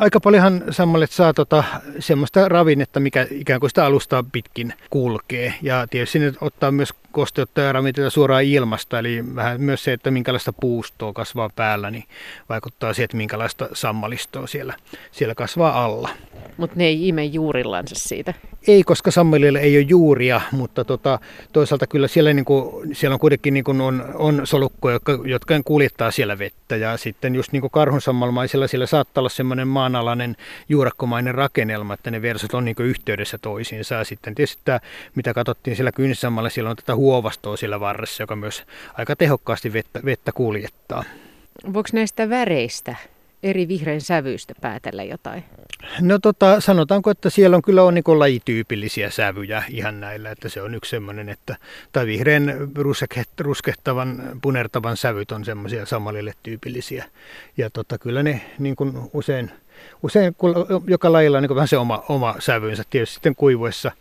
Aika 0.00 0.20
paljonhan 0.20 0.64
sammalet 0.70 1.10
saa 1.10 1.34
tota, 1.34 1.64
semmoista 1.98 2.48
ravinnetta, 2.48 3.00
mikä 3.00 3.26
ikään 3.30 3.60
kuin 3.60 3.70
sitä 3.70 3.84
alustaa 3.84 4.24
pitkin 4.32 4.74
kulkee. 4.90 5.54
Ja 5.62 5.86
tietysti 5.90 6.18
ne 6.18 6.32
ottaa 6.40 6.70
myös 6.70 6.94
kosteutta 7.18 7.60
ja 7.60 7.72
ravinteita 7.72 8.10
suoraan 8.10 8.44
ilmasta, 8.44 8.98
eli 8.98 9.24
vähän 9.34 9.60
myös 9.60 9.84
se, 9.84 9.92
että 9.92 10.10
minkälaista 10.10 10.52
puustoa 10.52 11.12
kasvaa 11.12 11.50
päällä, 11.56 11.90
niin 11.90 12.04
vaikuttaa 12.48 12.92
siihen, 12.92 13.04
että 13.04 13.16
minkälaista 13.16 13.68
sammalistoa 13.72 14.46
siellä, 14.46 14.74
siellä 15.12 15.34
kasvaa 15.34 15.84
alla. 15.84 16.08
Mutta 16.56 16.76
ne 16.76 16.84
ei 16.84 17.08
ime 17.08 17.24
juurillansa 17.24 17.94
siitä. 17.94 18.34
Ei, 18.66 18.82
koska 18.82 19.10
sammalilla 19.10 19.58
ei 19.58 19.76
ole 19.76 19.86
juuria, 19.88 20.40
mutta 20.52 20.84
tota, 20.84 21.18
toisaalta 21.52 21.86
kyllä 21.86 22.08
siellä, 22.08 22.32
niin 22.32 22.44
kuin, 22.44 22.96
siellä 22.96 23.14
on 23.14 23.20
kuitenkin 23.20 23.54
niin 23.54 23.64
kuin 23.64 23.80
on, 23.80 24.04
on 24.14 24.40
solukkoja, 24.44 24.92
jotka, 24.92 25.18
jotka 25.24 25.54
kuljettaa 25.64 26.10
siellä 26.10 26.38
vettä. 26.38 26.76
Ja 26.76 26.96
sitten 26.96 27.34
just 27.34 27.52
niin 27.52 27.60
kuin 27.60 27.70
karhunsammalmaisilla 27.70 28.66
siellä 28.66 28.86
saattaa 28.86 29.20
olla 29.20 29.28
semmoinen 29.28 29.68
maanalainen 29.68 30.36
juurakkomainen 30.68 31.34
rakennelma, 31.34 31.94
että 31.94 32.10
ne 32.10 32.22
versot 32.22 32.54
on 32.54 32.64
niin 32.64 32.76
kuin 32.76 32.86
yhteydessä 32.86 33.38
toisiinsa. 33.38 33.94
Ja 33.94 34.04
sitten 34.04 34.34
tietysti 34.34 34.62
tämä, 34.64 34.80
mitä 35.14 35.34
katsottiin 35.34 35.76
siellä 35.76 35.92
kynnissammalla, 35.92 36.50
siellä 36.50 36.70
on 36.70 36.76
tätä 36.76 36.96
huovastoa 37.08 37.56
siellä 37.56 37.80
varressa, 37.80 38.22
joka 38.22 38.36
myös 38.36 38.64
aika 38.94 39.16
tehokkaasti 39.16 39.72
vettä, 39.72 40.00
vettä 40.04 40.32
kuljettaa. 40.32 41.04
Voiko 41.72 41.88
näistä 41.92 42.30
väreistä 42.30 42.96
eri 43.42 43.68
vihreän 43.68 44.00
sävyistä 44.00 44.54
päätellä 44.60 45.04
jotain? 45.04 45.44
No 46.00 46.18
tota, 46.18 46.60
sanotaanko, 46.60 47.10
että 47.10 47.30
siellä 47.30 47.56
on 47.56 47.62
kyllä 47.62 47.82
on 47.82 47.94
niin 47.94 48.04
lajityypillisiä 48.06 49.10
sävyjä 49.10 49.62
ihan 49.68 50.00
näillä, 50.00 50.30
että 50.30 50.48
se 50.48 50.62
on 50.62 50.74
yksi 50.74 50.90
semmoinen, 50.90 51.28
että 51.28 51.56
tai 51.92 52.06
vihreän 52.06 52.68
ruskehtavan, 53.38 54.38
punertavan 54.42 54.96
sävyt 54.96 55.32
on 55.32 55.44
semmoisia 55.44 55.86
samalille 55.86 56.32
tyypillisiä. 56.42 57.04
Ja 57.56 57.70
tota, 57.70 57.98
kyllä 57.98 58.22
ne 58.22 58.40
niin 58.58 58.76
kuin 58.76 58.92
usein, 59.12 59.50
usein 60.02 60.34
kun 60.38 60.54
joka 60.86 61.12
lajilla 61.12 61.36
on 61.38 61.42
niin 61.42 61.54
vähän 61.54 61.68
se 61.68 61.78
oma, 61.78 62.04
oma 62.08 62.34
sävynsä. 62.38 62.82
Tietysti 62.90 63.14
sitten 63.14 63.34
kuivuessa, 63.34 63.92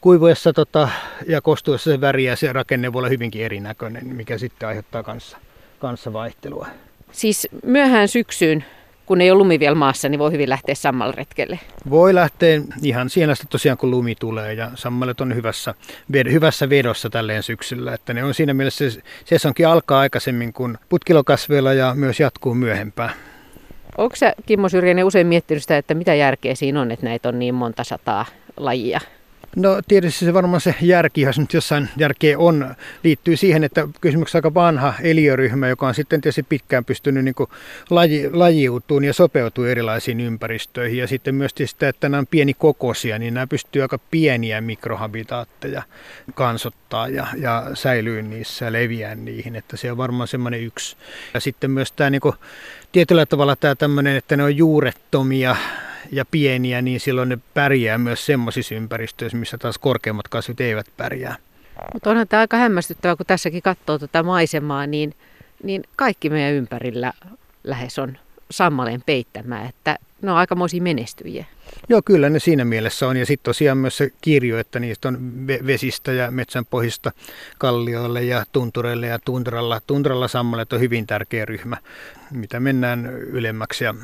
kuivuessa 0.00 0.52
tota, 0.52 0.88
ja 1.28 1.40
kostuessa 1.40 1.90
se 1.90 2.00
väri 2.00 2.24
ja 2.24 2.36
se 2.36 2.52
rakenne 2.52 2.92
voi 2.92 3.00
olla 3.00 3.08
hyvinkin 3.08 3.42
erinäköinen, 3.42 4.06
mikä 4.06 4.38
sitten 4.38 4.68
aiheuttaa 4.68 5.02
kanssa, 5.02 5.38
kanssa 5.78 6.12
vaihtelua. 6.12 6.66
Siis 7.12 7.48
myöhään 7.64 8.08
syksyyn 8.08 8.64
kun 9.10 9.20
ei 9.20 9.30
ole 9.30 9.38
lumi 9.38 9.60
vielä 9.60 9.74
maassa, 9.74 10.08
niin 10.08 10.18
voi 10.18 10.32
hyvin 10.32 10.48
lähteä 10.48 10.74
sammalretkelle. 10.74 11.58
Voi 11.90 12.14
lähteä 12.14 12.60
ihan 12.82 13.10
siinä 13.10 13.32
asti 13.32 13.46
tosiaan, 13.50 13.78
kun 13.78 13.90
lumi 13.90 14.14
tulee 14.14 14.54
ja 14.54 14.70
sammalet 14.74 15.20
on 15.20 15.34
hyvässä, 15.34 15.74
hyvässä 16.32 16.70
vedossa 16.70 17.10
tälleen 17.10 17.42
syksyllä. 17.42 17.94
Että 17.94 18.14
ne 18.14 18.24
on 18.24 18.34
siinä 18.34 18.54
mielessä, 18.54 18.90
se 18.90 19.02
sesonkin 19.24 19.68
alkaa 19.68 20.00
aikaisemmin 20.00 20.52
kuin 20.52 20.78
putkilokasveilla 20.88 21.72
ja 21.72 21.94
myös 21.94 22.20
jatkuu 22.20 22.54
myöhempään. 22.54 23.12
Onko 23.98 24.16
sä, 24.16 24.34
Kimmo 24.46 24.68
Syrjänen, 24.68 25.04
usein 25.04 25.26
miettinyt 25.26 25.62
sitä, 25.62 25.78
että 25.78 25.94
mitä 25.94 26.14
järkeä 26.14 26.54
siinä 26.54 26.80
on, 26.80 26.90
että 26.90 27.06
näitä 27.06 27.28
on 27.28 27.38
niin 27.38 27.54
monta 27.54 27.84
sataa 27.84 28.26
lajia? 28.56 29.00
No 29.56 29.80
tietysti 29.88 30.24
se 30.24 30.34
varmaan 30.34 30.60
se 30.60 30.74
järki, 30.80 31.20
jos 31.20 31.38
nyt 31.38 31.52
jossain 31.52 31.88
järkeä 31.96 32.38
on, 32.38 32.74
liittyy 33.04 33.36
siihen, 33.36 33.64
että 33.64 33.88
kysymyksessä 34.00 34.38
aika 34.38 34.54
vanha 34.54 34.94
eliöryhmä, 35.02 35.68
joka 35.68 35.86
on 35.88 35.94
sitten 35.94 36.20
tietysti 36.20 36.42
pitkään 36.42 36.84
pystynyt 36.84 37.24
niin 37.24 37.34
laji, 37.90 38.30
lajiutumaan 38.32 39.04
ja 39.04 39.12
sopeutuu 39.12 39.64
erilaisiin 39.64 40.20
ympäristöihin. 40.20 40.98
Ja 40.98 41.06
sitten 41.06 41.34
myös 41.34 41.50
sitä, 41.64 41.88
että 41.88 42.08
nämä 42.08 42.18
on 42.18 42.26
pienikokoisia, 42.26 43.18
niin 43.18 43.34
nämä 43.34 43.46
pystyy 43.46 43.82
aika 43.82 43.98
pieniä 44.10 44.60
mikrohabitaatteja 44.60 45.82
kansottaa 46.34 47.08
ja, 47.08 47.26
ja 47.36 47.70
säilyy 47.74 48.22
niissä 48.22 48.64
ja 48.64 48.72
leviää 48.72 49.14
niihin. 49.14 49.56
Että 49.56 49.76
se 49.76 49.90
on 49.90 49.96
varmaan 49.96 50.28
semmoinen 50.28 50.60
yksi. 50.60 50.96
Ja 51.34 51.40
sitten 51.40 51.70
myös 51.70 51.92
tämä 51.92 52.10
niin 52.10 52.20
kuin, 52.20 52.34
tietyllä 52.92 53.26
tavalla 53.26 53.56
tämä 53.56 53.74
tämmöinen, 53.74 54.16
että 54.16 54.36
ne 54.36 54.42
on 54.42 54.56
juurettomia 54.56 55.56
ja 56.12 56.24
pieniä, 56.24 56.82
niin 56.82 57.00
silloin 57.00 57.28
ne 57.28 57.38
pärjää 57.54 57.98
myös 57.98 58.26
semmoisissa 58.26 58.74
ympäristöissä, 58.74 59.38
missä 59.38 59.58
taas 59.58 59.78
korkeammat 59.78 60.28
kasvit 60.28 60.60
eivät 60.60 60.86
pärjää. 60.96 61.36
Mutta 61.92 62.10
onhan 62.10 62.28
tämä 62.28 62.40
aika 62.40 62.56
hämmästyttävää, 62.56 63.16
kun 63.16 63.26
tässäkin 63.26 63.62
katsoo 63.62 63.98
tätä 63.98 64.22
maisemaa, 64.22 64.86
niin, 64.86 65.14
niin 65.62 65.82
kaikki 65.96 66.30
meidän 66.30 66.52
ympärillä 66.52 67.12
lähes 67.64 67.98
on 67.98 68.18
sammaleen 68.50 69.02
peittämää, 69.06 69.68
että 69.68 69.98
ne 70.22 70.30
on 70.30 70.36
aikamoisia 70.36 70.82
menestyjiä. 70.82 71.44
Joo, 71.88 72.02
kyllä 72.04 72.30
ne 72.30 72.38
siinä 72.38 72.64
mielessä 72.64 73.08
on. 73.08 73.16
Ja 73.16 73.26
sitten 73.26 73.44
tosiaan 73.44 73.78
myös 73.78 73.96
se 73.96 74.10
kirjo, 74.20 74.58
että 74.58 74.80
niistä 74.80 75.08
on 75.08 75.46
vesistä 75.46 76.12
ja 76.12 76.30
metsänpohjista 76.30 77.12
kallioille 77.58 78.22
ja 78.22 78.44
tuntureille 78.52 79.06
ja 79.06 79.18
tundralla. 79.18 79.80
Tundralla 79.86 80.28
sammalet 80.28 80.72
on 80.72 80.80
hyvin 80.80 81.06
tärkeä 81.06 81.44
ryhmä. 81.44 81.76
Mitä 82.30 82.60
mennään 82.60 83.06
ylemmäksi 83.06 83.84
ja 83.84 83.94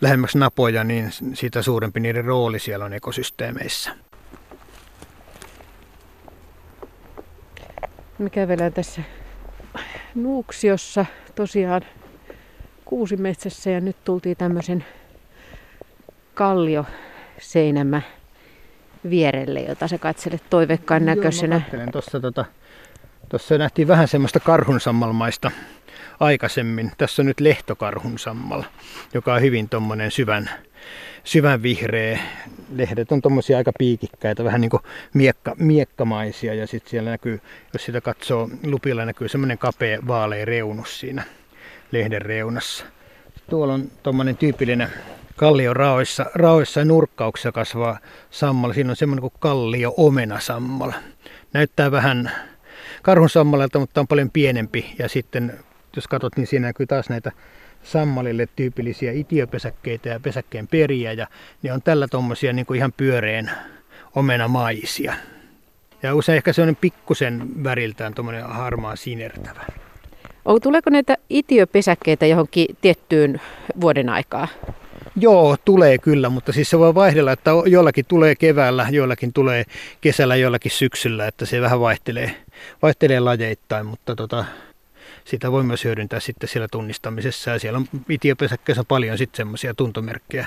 lähemmäksi 0.00 0.38
napoja, 0.38 0.84
niin 0.84 1.10
sitä 1.34 1.62
suurempi 1.62 2.00
niiden 2.00 2.24
rooli 2.24 2.58
siellä 2.58 2.84
on 2.84 2.92
ekosysteemeissä. 2.92 3.90
Me 8.18 8.30
kävelään 8.30 8.72
tässä 8.72 9.02
Nuuksiossa 10.14 11.06
tosiaan 11.34 11.82
kuusimetsässä 12.84 13.70
ja 13.70 13.80
nyt 13.80 13.96
tultiin 14.04 14.36
tämmöisen 14.36 14.84
kallio 16.34 16.86
seinämä 17.38 18.02
vierelle, 19.10 19.60
jota 19.60 19.88
sä 19.88 19.98
katselet 19.98 20.42
toivekkaan 20.50 21.04
näköisenä. 21.04 21.60
Tuossa 21.92 22.20
tota, 22.20 22.44
tossa 23.28 23.58
nähtiin 23.58 23.88
vähän 23.88 24.08
semmoista 24.08 24.40
karhunsammalmaista 24.40 25.50
aikaisemmin. 26.20 26.92
Tässä 26.98 27.22
on 27.22 27.26
nyt 27.26 27.40
lehtokarhunsammal, 27.40 28.62
joka 29.14 29.34
on 29.34 29.42
hyvin 29.42 29.68
tuommoinen 29.68 30.10
syvän, 30.10 30.50
syvän 31.24 31.62
vihreä. 31.62 32.18
Lehdet 32.74 33.12
on 33.12 33.22
tuommoisia 33.22 33.56
aika 33.56 33.72
piikikkäitä, 33.78 34.44
vähän 34.44 34.60
niin 34.60 34.70
kuin 34.70 34.82
miekka, 35.14 35.54
miekkamaisia. 35.58 36.54
Ja 36.54 36.66
sitten 36.66 36.90
siellä 36.90 37.10
näkyy, 37.10 37.40
jos 37.72 37.84
sitä 37.84 38.00
katsoo 38.00 38.50
lupilla, 38.64 39.04
näkyy 39.04 39.28
semmoinen 39.28 39.58
kapea 39.58 39.98
vaalea 40.06 40.44
reunus 40.44 41.00
siinä 41.00 41.22
lehden 41.92 42.22
reunassa. 42.22 42.84
Tuolla 43.50 43.74
on 43.74 43.90
tuommoinen 44.02 44.36
tyypillinen 44.36 44.88
kallio 45.36 45.74
raoissa, 45.74 46.26
raoissa 46.34 46.80
ja 46.80 46.84
nurkkauksissa 46.84 47.52
kasvaa 47.52 47.98
sammala. 48.30 48.74
Siinä 48.74 48.90
on 48.90 48.96
semmoinen 48.96 49.20
kuin 49.20 49.32
kallio 49.38 49.94
omena 49.96 50.40
sammala. 50.40 50.94
Näyttää 51.52 51.90
vähän 51.90 52.30
karhun 53.02 53.30
sammalalta, 53.30 53.78
mutta 53.78 54.00
on 54.00 54.06
paljon 54.06 54.30
pienempi. 54.30 54.94
Ja 54.98 55.08
sitten 55.08 55.58
jos 55.96 56.08
katsot, 56.08 56.36
niin 56.36 56.46
siinä 56.46 56.66
näkyy 56.66 56.86
taas 56.86 57.08
näitä 57.08 57.32
sammalille 57.82 58.48
tyypillisiä 58.56 59.12
itiopesäkkeitä 59.12 60.08
ja 60.08 60.20
pesäkkeen 60.20 60.68
periä. 60.68 61.12
Ja 61.12 61.26
ne 61.62 61.72
on 61.72 61.82
tällä 61.82 62.08
tuommoisia 62.08 62.52
niin 62.52 62.76
ihan 62.76 62.92
pyöreän 62.96 63.50
omenamaisia. 64.14 65.14
Ja 66.02 66.14
usein 66.14 66.36
ehkä 66.36 66.52
se 66.52 66.62
on 66.62 66.76
pikkusen 66.80 67.64
väriltään 67.64 68.14
tuommoinen 68.14 68.44
harmaa 68.44 68.96
sinertävä. 68.96 69.64
Tuleeko 70.62 70.90
näitä 70.90 71.16
itiöpesäkkeitä 71.30 72.26
johonkin 72.26 72.66
tiettyyn 72.80 73.40
vuoden 73.80 74.08
aikaa? 74.08 74.48
Joo, 75.16 75.56
tulee 75.64 75.98
kyllä, 75.98 76.28
mutta 76.28 76.52
siis 76.52 76.70
se 76.70 76.78
voi 76.78 76.94
vaihdella, 76.94 77.32
että 77.32 77.50
jollakin 77.66 78.04
tulee 78.08 78.34
keväällä, 78.34 78.86
jollakin 78.90 79.32
tulee 79.32 79.64
kesällä, 80.00 80.36
jollakin 80.36 80.72
syksyllä, 80.72 81.26
että 81.26 81.46
se 81.46 81.60
vähän 81.60 81.80
vaihtelee, 81.80 82.34
vaihtelee 82.82 83.20
lajeittain, 83.20 83.86
mutta 83.86 84.16
tota, 84.16 84.44
sitä 85.30 85.52
voi 85.52 85.62
myös 85.62 85.84
hyödyntää 85.84 86.20
sitten 86.20 86.48
siellä 86.48 86.68
tunnistamisessa. 86.68 87.50
Ja 87.50 87.58
siellä 87.58 87.76
on 87.76 87.86
itiöpesäkkeessä 88.08 88.84
paljon 88.84 89.18
sitten 89.18 89.36
semmoisia 89.36 89.74
tuntomerkkejä, 89.74 90.46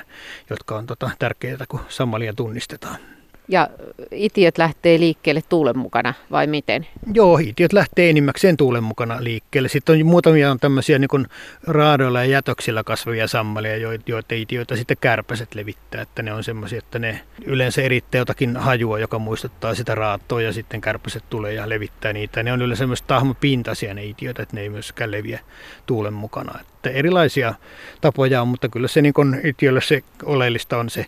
jotka 0.50 0.76
on 0.76 0.86
tota, 0.86 1.10
tärkeitä, 1.18 1.64
kun 1.68 1.80
sammalia 1.88 2.32
tunnistetaan. 2.32 3.13
Ja 3.48 3.68
itiöt 4.10 4.58
lähtee 4.58 5.00
liikkeelle 5.00 5.42
tuulen 5.48 5.78
mukana 5.78 6.14
vai 6.30 6.46
miten? 6.46 6.86
Joo, 7.14 7.38
itiöt 7.38 7.72
lähtee 7.72 8.10
enimmäkseen 8.10 8.56
tuulen 8.56 8.84
mukana 8.84 9.16
liikkeelle. 9.20 9.68
Sitten 9.68 10.00
on 10.00 10.06
muutamia 10.06 10.50
on 10.50 10.60
tämmöisiä 10.60 10.98
niin 10.98 11.26
raadoilla 11.66 12.18
ja 12.18 12.30
jätöksillä 12.30 12.84
kasvavia 12.84 13.28
sammalia, 13.28 13.76
joita 14.06 14.34
itiöitä 14.34 14.76
sitten 14.76 14.96
kärpäset 15.00 15.54
levittää. 15.54 16.02
Että 16.02 16.22
ne 16.22 16.32
on 16.32 16.44
semmoisia, 16.44 16.78
että 16.78 16.98
ne 16.98 17.20
yleensä 17.44 17.82
erittää 17.82 18.18
jotakin 18.18 18.56
hajua, 18.56 18.98
joka 18.98 19.18
muistuttaa 19.18 19.74
sitä 19.74 19.94
raattoa 19.94 20.42
ja 20.42 20.52
sitten 20.52 20.80
kärpäset 20.80 21.24
tulee 21.30 21.52
ja 21.52 21.68
levittää 21.68 22.12
niitä. 22.12 22.42
Ne 22.42 22.52
on 22.52 22.62
yleensä 22.62 22.78
semmoista 22.78 23.06
tahmopintaisia 23.06 23.94
ne 23.94 24.04
itiöitä, 24.04 24.42
että 24.42 24.56
ne 24.56 24.62
ei 24.62 24.68
myöskään 24.68 25.10
leviä 25.10 25.40
tuulen 25.86 26.14
mukana. 26.14 26.58
Että 26.60 26.90
erilaisia 26.90 27.54
tapoja 28.00 28.42
on, 28.42 28.48
mutta 28.48 28.68
kyllä 28.68 28.88
se 28.88 29.02
niin 29.02 29.14
itiölle 29.44 29.80
se 29.80 30.02
oleellista 30.22 30.78
on 30.78 30.90
se 30.90 31.06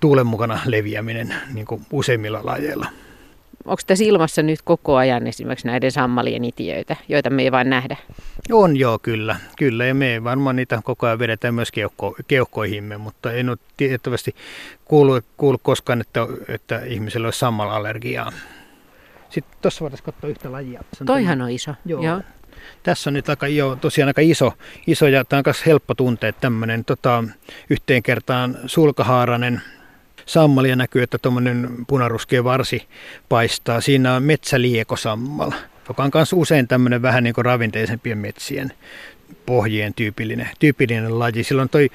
tuulen 0.00 0.26
mukana 0.26 0.60
leviäminen 0.64 1.34
niin 1.54 1.66
kuin 1.66 1.86
useimmilla 1.92 2.40
lajeilla. 2.42 2.86
Onko 3.64 3.82
tässä 3.86 4.04
ilmassa 4.04 4.42
nyt 4.42 4.62
koko 4.62 4.96
ajan 4.96 5.26
esimerkiksi 5.26 5.66
näiden 5.66 5.92
sammalien 5.92 6.44
itiöitä, 6.44 6.96
joita 7.08 7.30
me 7.30 7.42
ei 7.42 7.52
vain 7.52 7.70
nähdä? 7.70 7.96
On 8.52 8.76
joo, 8.76 8.98
kyllä. 8.98 9.36
Kyllä, 9.56 9.86
ja 9.86 9.94
me 9.94 10.24
varmaan 10.24 10.56
niitä 10.56 10.80
koko 10.84 11.06
ajan 11.06 11.18
vedetään 11.18 11.54
myös 11.54 11.72
keuhko, 11.72 12.16
keuhkoihimme, 12.28 12.96
mutta 12.96 13.32
en 13.32 13.48
ole 13.48 13.58
tiettävästi 13.76 14.34
kuullut, 14.84 15.24
kuullut 15.36 15.60
koskaan, 15.62 16.00
että, 16.00 16.26
että 16.48 16.80
ihmisellä 16.84 17.26
olisi 17.26 17.38
sammalallergiaa. 17.38 18.32
Sitten 19.30 19.58
tuossa 19.62 19.80
voitaisiin 19.80 20.04
katsoa 20.04 20.30
yhtä 20.30 20.52
lajia. 20.52 20.84
Toihan 21.06 21.42
on 21.42 21.50
iso. 21.50 21.74
Joo. 21.86 22.02
joo. 22.02 22.20
Tässä 22.82 23.10
on 23.10 23.14
nyt 23.14 23.28
aika, 23.28 23.48
jo, 23.48 23.76
tosiaan 23.80 24.08
aika 24.08 24.20
iso, 24.20 24.52
iso 24.86 25.06
ja 25.06 25.24
tämä 25.24 25.38
on 25.38 25.42
myös 25.46 25.66
helppo 25.66 25.94
tuntea 25.94 26.32
tämmöinen 26.32 26.84
tota, 26.84 27.24
yhteen 27.70 28.02
kertaan 28.02 28.58
sulkahaarainen 28.66 29.62
sammalia 30.28 30.76
näkyy, 30.76 31.02
että 31.02 31.18
tuommoinen 31.18 31.68
punaruskea 31.86 32.44
varsi 32.44 32.88
paistaa. 33.28 33.80
Siinä 33.80 34.14
on 34.14 34.22
metsälieko 34.22 34.96
sammala. 34.96 35.54
joka 35.88 36.02
on 36.02 36.10
myös 36.14 36.32
usein 36.32 36.68
tämmöinen 36.68 37.02
vähän 37.02 37.24
niin 37.24 37.34
kuin 37.34 37.44
ravinteisempien 37.44 38.18
metsien 38.18 38.72
pohjien 39.46 39.94
tyypillinen, 39.94 40.48
tyypillinen 40.58 41.18
laji. 41.18 41.44
Silloin 41.44 41.68
toi 41.68 41.90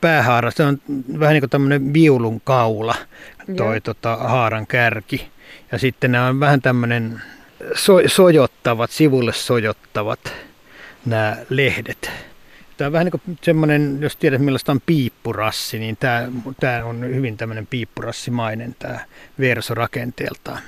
päähaara, 0.00 0.50
se 0.50 0.62
on 0.62 0.78
vähän 1.18 1.32
niin 1.32 1.42
kuin 1.42 1.50
tämmöinen 1.50 1.92
viulun 1.92 2.40
kaula, 2.44 2.94
toi 3.56 3.80
tota, 3.80 4.16
haaran 4.16 4.66
kärki. 4.66 5.28
Ja 5.72 5.78
sitten 5.78 6.12
nämä 6.12 6.26
on 6.26 6.40
vähän 6.40 6.62
tämmöinen 6.62 7.22
so, 7.74 7.92
sojottavat, 8.06 8.90
sivulle 8.90 9.32
sojottavat 9.32 10.32
nämä 11.06 11.36
lehdet. 11.50 12.10
Tämä 12.78 12.86
on 12.86 12.92
vähän 12.92 13.04
niin 13.04 13.20
kuin 13.24 13.38
semmoinen, 13.42 13.98
jos 14.00 14.16
tiedät 14.16 14.40
millaista 14.40 14.72
on 14.72 14.80
piippurassi, 14.86 15.78
niin 15.78 15.96
tämä, 15.96 16.28
tämä 16.60 16.84
on 16.84 17.04
hyvin 17.14 17.36
tämmöinen 17.36 17.66
piippurassimainen 17.66 18.76
tämä 18.78 18.98
verso 19.38 19.74
rakenteeltaan. 19.74 20.58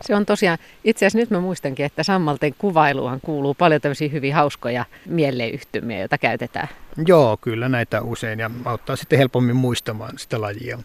Se 0.00 0.14
on 0.14 0.26
tosiaan, 0.26 0.58
itse 0.84 1.06
asiassa 1.06 1.18
nyt 1.18 1.30
mä 1.30 1.40
muistankin, 1.40 1.86
että 1.86 2.02
sammalten 2.02 2.54
kuvailuhan 2.58 3.20
kuuluu 3.20 3.54
paljon 3.54 3.80
tämmöisiä 3.80 4.08
hyvin 4.08 4.34
hauskoja 4.34 4.84
mieleyhtymiä, 5.06 5.98
joita 5.98 6.18
käytetään. 6.18 6.68
Joo, 7.06 7.36
kyllä 7.40 7.68
näitä 7.68 8.02
usein 8.02 8.38
ja 8.38 8.50
auttaa 8.64 8.96
sitten 8.96 9.18
helpommin 9.18 9.56
muistamaan 9.56 10.18
sitä 10.18 10.40
lajia. 10.40 10.78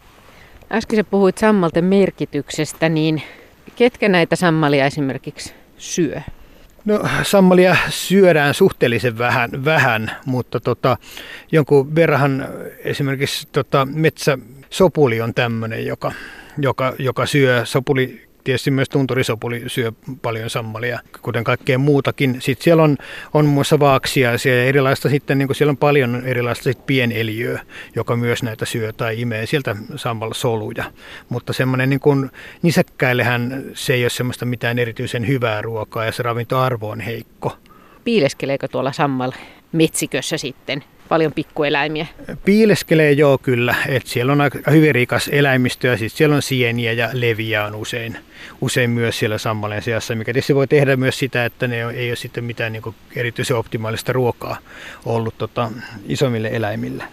Äsken 0.72 0.98
sä 0.98 1.04
puhuit 1.04 1.38
sammalten 1.38 1.86
merkityksestä, 1.86 2.90
niin 2.90 3.22
ketkä 3.76 4.10
näitä 4.10 4.36
sammalia 4.36 4.86
esimerkiksi 4.86 5.54
syö? 5.78 6.22
No 6.86 7.00
sammalia 7.24 7.76
syödään 7.90 8.54
suhteellisen 8.54 9.18
vähän, 9.18 9.66
vähän 9.66 10.12
mutta 10.26 10.60
tota, 10.60 10.98
jonkun 11.52 11.96
verran 11.96 12.48
esimerkiksi 12.78 13.48
tota, 13.52 13.88
metsäsopuli 13.94 15.22
on 15.22 15.34
tämmöinen, 15.34 15.86
joka, 15.86 16.12
joka, 16.58 16.94
joka 17.00 17.26
syö. 17.26 17.66
Sopuli 17.66 18.28
tietysti 18.44 18.72
myös 18.72 18.90
tunturisopuli 18.90 19.64
syö 19.68 19.92
paljon 20.22 20.50
sammalia, 20.50 21.00
kuten 21.22 21.44
kaikkea 21.44 21.78
muutakin. 21.78 22.42
Sitten 22.42 22.64
siellä 22.64 22.84
on, 22.84 22.98
on 23.34 23.46
muun 23.46 23.54
muassa 23.54 23.80
vaaksiaisia 23.80 24.58
ja 24.58 24.64
erilaista 24.64 25.10
sitten, 25.10 25.38
niin 25.38 25.56
siellä 25.56 25.72
on 25.72 25.78
paljon 25.78 26.22
erilaista 26.26 26.64
sit 26.64 26.86
pieneliöä, 26.86 27.62
joka 27.96 28.16
myös 28.16 28.44
näitä 28.44 28.66
syö 28.66 28.94
tai 28.94 29.22
imee 29.22 29.46
sieltä 29.46 29.76
sammalla 29.96 30.34
soluja. 30.34 30.84
Mutta 31.30 31.54
semmoinen 31.54 31.90
niin 31.90 32.00
kuin 32.00 32.32
nisäkkäillehän 32.62 33.64
se 33.74 33.94
ei 33.94 34.04
ole 34.04 34.10
semmoista 34.10 34.46
mitään 34.46 34.80
erityisen 34.80 35.28
hyvää 35.28 35.62
ruokaa 35.62 36.06
ja 36.06 36.12
se 36.12 36.24
ravintoarvo 36.24 36.90
on 36.90 37.00
heikko. 37.00 37.58
Piileskeleekö 38.04 38.68
tuolla 38.68 38.92
sammalla 38.92 39.36
metsikössä 39.72 40.38
sitten 40.38 40.84
paljon 41.10 41.34
pikkueläimiä? 41.34 42.08
Piileskelee 42.46 43.12
joo 43.12 43.38
kyllä, 43.38 43.76
että 43.88 44.10
siellä 44.10 44.32
on 44.32 44.42
aika 44.42 44.72
hyvin 44.72 44.96
rikas 44.96 45.30
eläimistö 45.34 45.88
ja 45.88 45.98
sitten 45.98 46.18
siellä 46.18 46.36
on 46.36 46.42
sieniä 46.42 46.92
ja 46.92 47.10
leviä 47.14 47.66
on 47.66 47.76
usein, 47.76 48.18
usein 48.62 48.90
myös 48.90 49.20
siellä 49.20 49.38
sammaleen 49.38 49.82
seassa, 49.82 50.16
mikä 50.16 50.34
tietysti 50.34 50.56
voi 50.56 50.68
tehdä 50.68 50.96
myös 50.96 51.20
sitä, 51.20 51.46
että 51.46 51.68
ne 51.68 51.76
ei 51.94 52.10
ole 52.10 52.16
sitten 52.16 52.44
mitään 52.44 52.74
niin 52.74 52.84
kuin 52.84 52.96
erityisen 53.16 53.58
optimaalista 53.58 54.14
ruokaa 54.14 54.58
ollut 55.06 55.38
tota, 55.38 55.72
isommille 56.08 56.50
eläimille. 56.54 57.04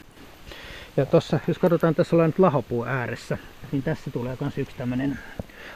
Ja 0.96 1.06
tuossa, 1.06 1.40
jos 1.48 1.58
katsotaan, 1.58 1.94
tässä 1.94 2.16
ollaan 2.16 2.30
nyt 2.30 2.38
lahopuu 2.38 2.84
ääressä, 2.84 3.38
niin 3.72 3.82
tässä 3.82 4.10
tulee 4.10 4.36
myös 4.40 4.58
yksi 4.58 4.76
tämmöinen 4.76 5.18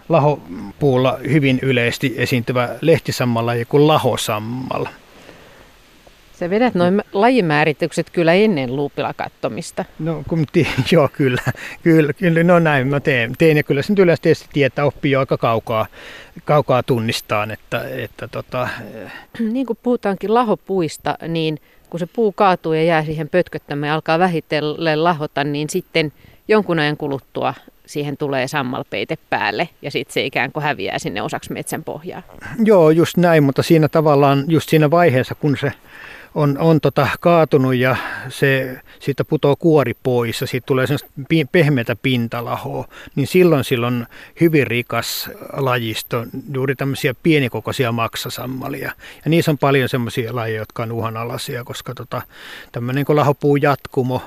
lahopuulla 0.08 1.18
hyvin 1.30 1.58
yleisesti 1.62 2.14
esiintyvä 2.16 2.68
lehtisammalla 2.80 3.52
kuin 3.68 3.86
lahosammalla. 3.86 4.90
Se 6.38 6.50
vedät 6.50 6.74
noin 6.74 7.02
lajimääritykset 7.12 8.10
kyllä 8.10 8.32
ennen 8.32 8.76
luupilakattomista. 8.76 9.84
No 9.98 10.24
kun 10.28 10.46
joo, 10.92 11.08
kyllä, 11.12 11.42
kyllä, 11.82 12.12
kyllä, 12.12 12.42
no 12.42 12.58
näin 12.58 12.88
mä 12.88 13.00
teen, 13.00 13.32
teen 13.38 13.56
ja 13.56 13.62
kyllä 13.62 13.82
sen 13.82 13.96
yleensä 13.98 14.22
tietysti 14.22 14.48
tietää, 14.52 14.84
oppii 14.84 15.12
jo 15.12 15.20
aika 15.20 15.38
kaukaa, 15.38 15.86
kaukaa 16.44 16.82
tunnistaan, 16.82 17.50
että, 17.50 17.84
että 17.88 18.28
tota... 18.28 18.68
Niin 19.38 19.66
kuin 19.66 19.78
puhutaankin 19.82 20.34
lahopuista, 20.34 21.18
niin 21.28 21.58
kun 21.90 22.00
se 22.00 22.06
puu 22.06 22.32
kaatuu 22.32 22.72
ja 22.72 22.82
jää 22.82 23.04
siihen 23.04 23.28
pötköttämään 23.28 23.88
ja 23.88 23.94
alkaa 23.94 24.18
vähitellen 24.18 25.04
lahota, 25.04 25.44
niin 25.44 25.70
sitten 25.70 26.12
jonkun 26.48 26.78
ajan 26.78 26.96
kuluttua 26.96 27.54
siihen 27.86 28.16
tulee 28.16 28.48
sammalpeite 28.48 29.18
päälle 29.30 29.68
ja 29.82 29.90
sitten 29.90 30.14
se 30.14 30.24
ikään 30.24 30.52
kuin 30.52 30.62
häviää 30.62 30.98
sinne 30.98 31.22
osaksi 31.22 31.52
metsän 31.52 31.84
pohjaa. 31.84 32.22
Joo, 32.64 32.90
just 32.90 33.16
näin, 33.16 33.42
mutta 33.42 33.62
siinä 33.62 33.88
tavallaan 33.88 34.44
just 34.48 34.68
siinä 34.68 34.90
vaiheessa, 34.90 35.34
kun 35.34 35.56
se 35.56 35.72
on, 36.34 36.58
on 36.58 36.80
tota 36.80 37.08
kaatunut 37.20 37.74
ja 37.74 37.96
se, 38.28 38.80
siitä 39.00 39.24
putoo 39.24 39.56
kuori 39.56 39.94
pois 40.02 40.40
ja 40.40 40.46
siitä 40.46 40.66
tulee 40.66 40.86
pehmeätä 41.52 41.96
pintalahoa, 41.96 42.88
niin 43.14 43.26
silloin 43.26 43.64
silloin 43.64 44.06
hyvin 44.40 44.66
rikas 44.66 45.30
lajisto, 45.52 46.26
juuri 46.54 46.74
tämmöisiä 46.74 47.14
pienikokoisia 47.22 47.92
maksasammalia. 47.92 48.92
Ja 49.24 49.30
niissä 49.30 49.50
on 49.50 49.58
paljon 49.58 49.88
semmoisia 49.88 50.34
lajeja, 50.36 50.58
jotka 50.58 50.82
on 50.82 50.92
uhanalaisia, 50.92 51.64
koska 51.64 51.94
tota, 51.94 52.22
tämmöinen 52.72 53.04
kuin 53.04 53.16
lahopuu 53.16 53.56
jatkumo 53.56 54.22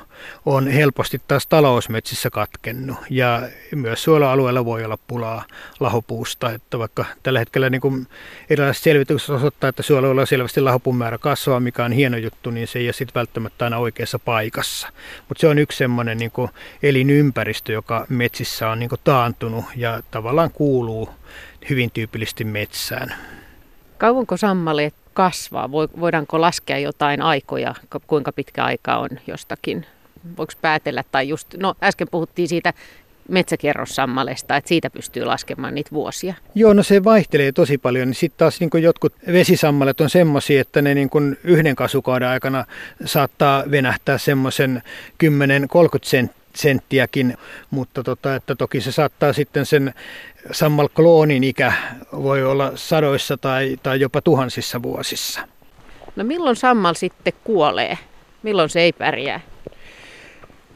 on 0.46 0.68
helposti 0.68 1.22
taas 1.28 1.48
talousmetsissä 1.48 2.30
katkennut. 2.30 2.98
Ja 3.10 3.42
myös 3.76 4.04
suojelualueella 4.04 4.66
voi 4.66 4.86
olla 4.86 4.98
pulaa 5.08 5.44
lahopuusta, 5.80 6.52
että 6.52 6.80
vaikka 6.80 7.06
tällä 7.24 7.40
hetkellä 7.40 7.70
niin 7.70 7.82
kuin 7.82 8.08
erilaiset 8.50 8.84
selvitykset 8.84 9.30
osoittaa, 9.30 9.68
että 9.68 9.84
suojelualueella 9.84 10.26
selvästi 10.26 10.62
lahopuun 10.62 10.98
määrä 10.98 11.18
kasvaa, 11.18 11.60
mikä 11.60 11.86
on 11.86 11.92
hieno 11.98 12.18
juttu, 12.18 12.50
niin 12.50 12.68
se 12.68 12.80
ei 12.80 12.88
ole 12.88 12.94
sitten 12.94 13.16
välttämättä 13.16 13.66
aina 13.66 13.78
oikeassa 13.78 14.20
paikassa. 14.20 14.88
Mutta 15.28 15.42
se 15.42 15.48
on 15.48 15.58
yksi 15.58 15.78
semmoinen 15.78 16.18
niin 16.18 16.32
elinympäristö, 16.84 17.72
joka 17.72 18.06
metsissä 18.10 18.70
on 18.70 18.80
niin 18.80 18.90
taantunut 19.04 19.66
ja 19.76 20.02
tavallaan 20.12 20.52
kuuluu 20.52 21.10
hyvin 21.70 21.92
tyypillisesti 21.92 22.44
metsään. 22.44 23.14
Kauanko 23.98 24.38
sammaleet 24.38 24.94
kasvaa? 25.14 25.72
Voidaanko 25.72 26.42
laskea 26.42 26.78
jotain 26.78 27.22
aikoja, 27.22 27.76
kuinka 28.08 28.32
pitkä 28.32 28.64
aika 28.64 28.98
on 28.98 29.10
jostakin? 29.28 29.86
Voiko 30.38 30.54
päätellä, 30.62 31.04
tai 31.12 31.30
just, 31.30 31.54
no 31.58 31.76
äsken 31.84 32.08
puhuttiin 32.12 32.48
siitä 32.48 32.74
metsäkerrossammalesta, 33.30 34.56
että 34.56 34.68
siitä 34.68 34.90
pystyy 34.90 35.26
laskemaan 35.26 35.76
niitä 35.76 35.92
vuosia? 35.92 36.34
Joo, 36.56 36.74
no 36.74 36.84
se 36.84 37.04
vaihtelee 37.04 37.52
tosi 37.52 37.78
paljon. 37.78 38.14
Sitten 38.14 38.38
taas 38.38 38.60
niin 38.60 38.84
jotkut 38.84 39.14
vesisammalet 39.34 40.02
on 40.02 40.10
semmoisia, 40.10 40.62
että 40.62 40.82
ne 40.82 40.94
niin 40.94 41.10
yhden 41.44 41.76
kasvukauden 41.76 42.28
aikana 42.28 42.66
saattaa 43.06 43.64
venähtää 43.72 44.18
semmoisen 44.18 44.82
10-30 45.24 45.28
senttiä 46.04 46.38
senttiäkin, 46.58 47.38
mutta 47.72 48.04
tota, 48.04 48.36
että 48.36 48.56
toki 48.56 48.82
se 48.82 48.92
saattaa 48.92 49.34
sitten 49.34 49.66
sen 49.66 49.94
sammalkloonin 50.52 51.44
ikä 51.44 51.74
voi 52.12 52.44
olla 52.44 52.72
sadoissa 52.76 53.38
tai, 53.38 53.78
tai 53.84 54.00
jopa 54.00 54.22
tuhansissa 54.22 54.82
vuosissa. 54.84 55.42
No 56.16 56.24
milloin 56.24 56.56
sammal 56.56 56.94
sitten 56.94 57.34
kuolee? 57.44 57.98
Milloin 58.44 58.70
se 58.70 58.82
ei 58.82 58.94
pärjää? 58.94 59.40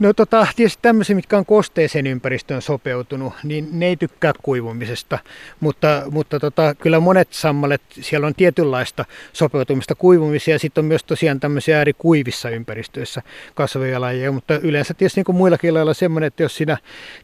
No 0.02 0.14
tota, 0.14 0.48
tietysti 0.56 0.80
tämmöisiä, 0.82 1.16
mitkä 1.16 1.38
on 1.38 1.46
kosteeseen 1.46 2.08
ympäristöön 2.08 2.62
sopeutunut, 2.62 3.34
niin 3.44 3.68
ne 3.72 3.86
ei 3.86 3.98
tykkää 3.98 4.34
kuivumisesta, 4.44 5.20
mutta, 5.60 6.04
mutta 6.12 6.40
tota, 6.40 6.76
kyllä 6.76 7.00
monet 7.00 7.34
sammalet, 7.34 7.82
siellä 7.90 8.28
on 8.28 8.36
tietynlaista 8.36 9.06
sopeutumista 9.34 9.96
kuivumiseen 9.96 10.56
ja 10.56 10.60
sitten 10.60 10.82
on 10.82 10.86
myös 10.86 11.04
tosiaan 11.04 11.40
tämmöisiä 11.40 11.78
äärikuivissa 11.78 12.50
ympäristöissä 12.50 13.22
kasvavia 13.56 14.02
lajeja, 14.02 14.32
mutta 14.32 14.60
yleensä 14.60 14.94
tietysti 14.94 15.20
niin 15.20 15.26
kuin 15.26 15.36
muillakin 15.36 15.74
lailla 15.74 15.94
semmoinen, 15.94 16.28
että 16.28 16.44
jos 16.44 16.58
siinä 16.58 16.78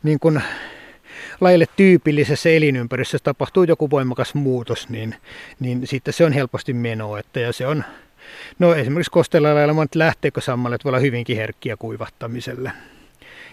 niin 0.04 0.20
kuin 0.20 0.42
lajille 1.42 1.66
tyypillisessä 1.76 2.50
elinympäristössä 2.50 3.24
tapahtuu 3.24 3.64
joku 3.64 3.90
voimakas 3.90 4.34
muutos, 4.34 4.90
niin, 4.90 5.16
niin 5.60 5.88
sitten 5.88 6.14
se 6.14 6.26
on 6.26 6.34
helposti 6.34 6.74
menoa, 6.74 7.20
että 7.20 7.40
ja 7.40 7.54
se 7.54 7.68
on 7.68 7.84
No 8.60 8.76
esimerkiksi 8.76 9.12
kosteella 9.12 9.56
lailla 9.56 9.86
lähteekö 9.96 10.42
sammalet 10.42 10.84
voi 10.84 10.90
olla 10.90 11.00
hyvinkin 11.00 11.38
herkkiä 11.38 11.78
kuivattamiselle. 11.78 12.72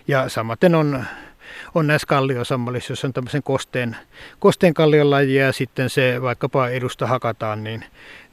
Ja 0.09 0.29
samaten 0.29 0.75
on, 0.75 1.05
on 1.75 1.87
näissä 1.87 2.07
kalliosammalissa, 2.07 2.93
jos 2.93 3.05
on 3.05 3.13
tämmöisen 3.13 3.43
kosteen, 3.43 3.97
kosteen 4.39 4.75
kallion 4.75 5.11
lajia 5.11 5.47
ja 5.47 5.53
sitten 5.53 5.91
se 5.91 6.23
vaikkapa 6.23 6.69
edusta 6.69 7.07
hakataan, 7.07 7.65
niin, 7.65 7.85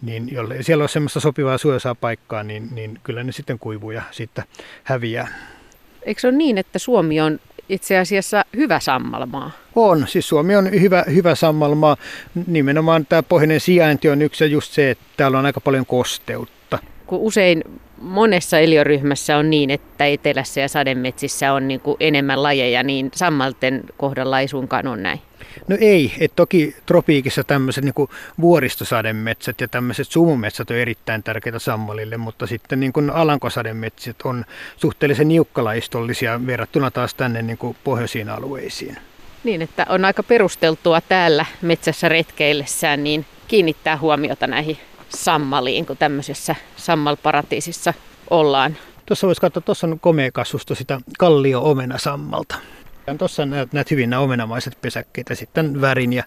niin 0.02 0.32
jolle 0.32 0.64
siellä 0.64 0.84
on 0.84 0.90
semmoista 0.90 1.20
sopivaa 1.20 1.58
suojasaa 1.58 1.96
paikkaa, 1.96 2.44
niin, 2.44 2.70
niin 2.72 3.00
kyllä 3.04 3.24
ne 3.24 3.32
sitten 3.32 3.60
kuivuu 3.60 3.92
ja 3.92 4.02
sitten 4.12 4.44
häviää. 4.84 5.28
Eikö 6.04 6.22
se 6.22 6.28
ole 6.28 6.38
niin, 6.38 6.58
että 6.58 6.80
Suomi 6.80 7.22
on 7.22 7.40
itse 7.72 7.98
asiassa 7.98 8.46
hyvä 8.56 8.80
sammalmaa? 8.80 9.52
On, 9.76 10.08
siis 10.08 10.30
Suomi 10.30 10.56
on 10.56 10.72
hyvä, 10.72 11.04
hyvä 11.14 11.36
sammalmaa. 11.36 11.98
Nimenomaan 12.48 13.06
tämä 13.06 13.24
pohjoinen 13.24 13.60
sijainti 13.60 14.10
on 14.10 14.22
yksi 14.22 14.44
ja 14.44 14.48
just 14.48 14.74
se, 14.74 14.92
että 14.92 15.04
täällä 15.18 15.40
on 15.40 15.46
aika 15.46 15.62
paljon 15.62 15.86
kosteutta. 15.86 16.80
Kun 17.08 17.20
usein 17.20 17.64
monessa 17.98 18.60
eliöryhmässä 18.60 19.38
on 19.38 19.50
niin, 19.50 19.70
että 19.70 20.06
etelässä 20.06 20.62
ja 20.62 20.68
sademetsissä 20.68 21.54
on 21.54 21.68
niin 21.68 21.80
kuin 21.80 21.98
enemmän 22.00 22.44
lajeja, 22.44 22.84
niin 22.84 23.12
sammalten 23.16 23.84
kohdalla 23.98 24.40
ei 24.40 24.48
suinkaan 24.48 24.88
ole 24.88 24.98
näin. 24.98 25.22
No 25.68 25.78
ei, 25.80 26.14
että 26.20 26.36
toki 26.36 26.76
tropiikissa 26.86 27.44
tämmöiset 27.44 27.84
niin 27.84 28.10
vuoristosademetsät 28.42 29.62
ja 29.62 29.68
tämmöiset 29.68 30.08
sumumetsät 30.12 30.70
on 30.70 30.78
erittäin 30.78 31.24
tärkeitä 31.24 31.60
sammalille, 31.60 32.18
mutta 32.18 32.48
sitten 32.48 32.80
niin 32.80 32.94
kuin 32.94 33.10
alankosademetsät 33.10 34.16
on 34.24 34.46
suhteellisen 34.78 35.28
niukkalaistollisia 35.28 36.46
verrattuna 36.48 36.92
taas 36.92 37.14
tänne 37.14 37.42
niin 37.42 37.58
kuin 37.58 37.78
pohjoisiin 37.84 38.30
alueisiin. 38.30 38.98
Niin, 39.44 39.62
että 39.62 39.86
on 39.90 40.06
aika 40.06 40.24
perusteltua 40.24 41.02
täällä 41.02 41.46
metsässä 41.62 42.10
retkeillessään 42.10 43.04
niin 43.04 43.26
kiinnittää 43.48 43.98
huomiota 43.98 44.48
näihin 44.48 44.78
sammaliin, 45.10 45.86
kun 45.86 45.98
tämmöisessä 45.98 46.56
sammalparatiisissa 46.76 47.94
ollaan? 48.30 48.78
Tuossa 49.06 49.28
voisi 49.28 49.42
katsoa, 49.42 49.62
tuossa 49.62 49.88
on 49.88 50.00
komea 50.00 50.32
kasvusto 50.32 50.76
sitä 50.76 51.00
kallio-omenasammalta. 51.20 52.56
Tuossa 53.18 53.46
näet, 53.46 53.74
näet 53.74 53.92
hyvin 53.92 54.10
nämä 54.10 54.22
omenamaiset 54.22 54.78
pesäkkeitä, 54.82 55.36
sitten 55.36 55.82
värin 55.82 56.14
ja 56.14 56.24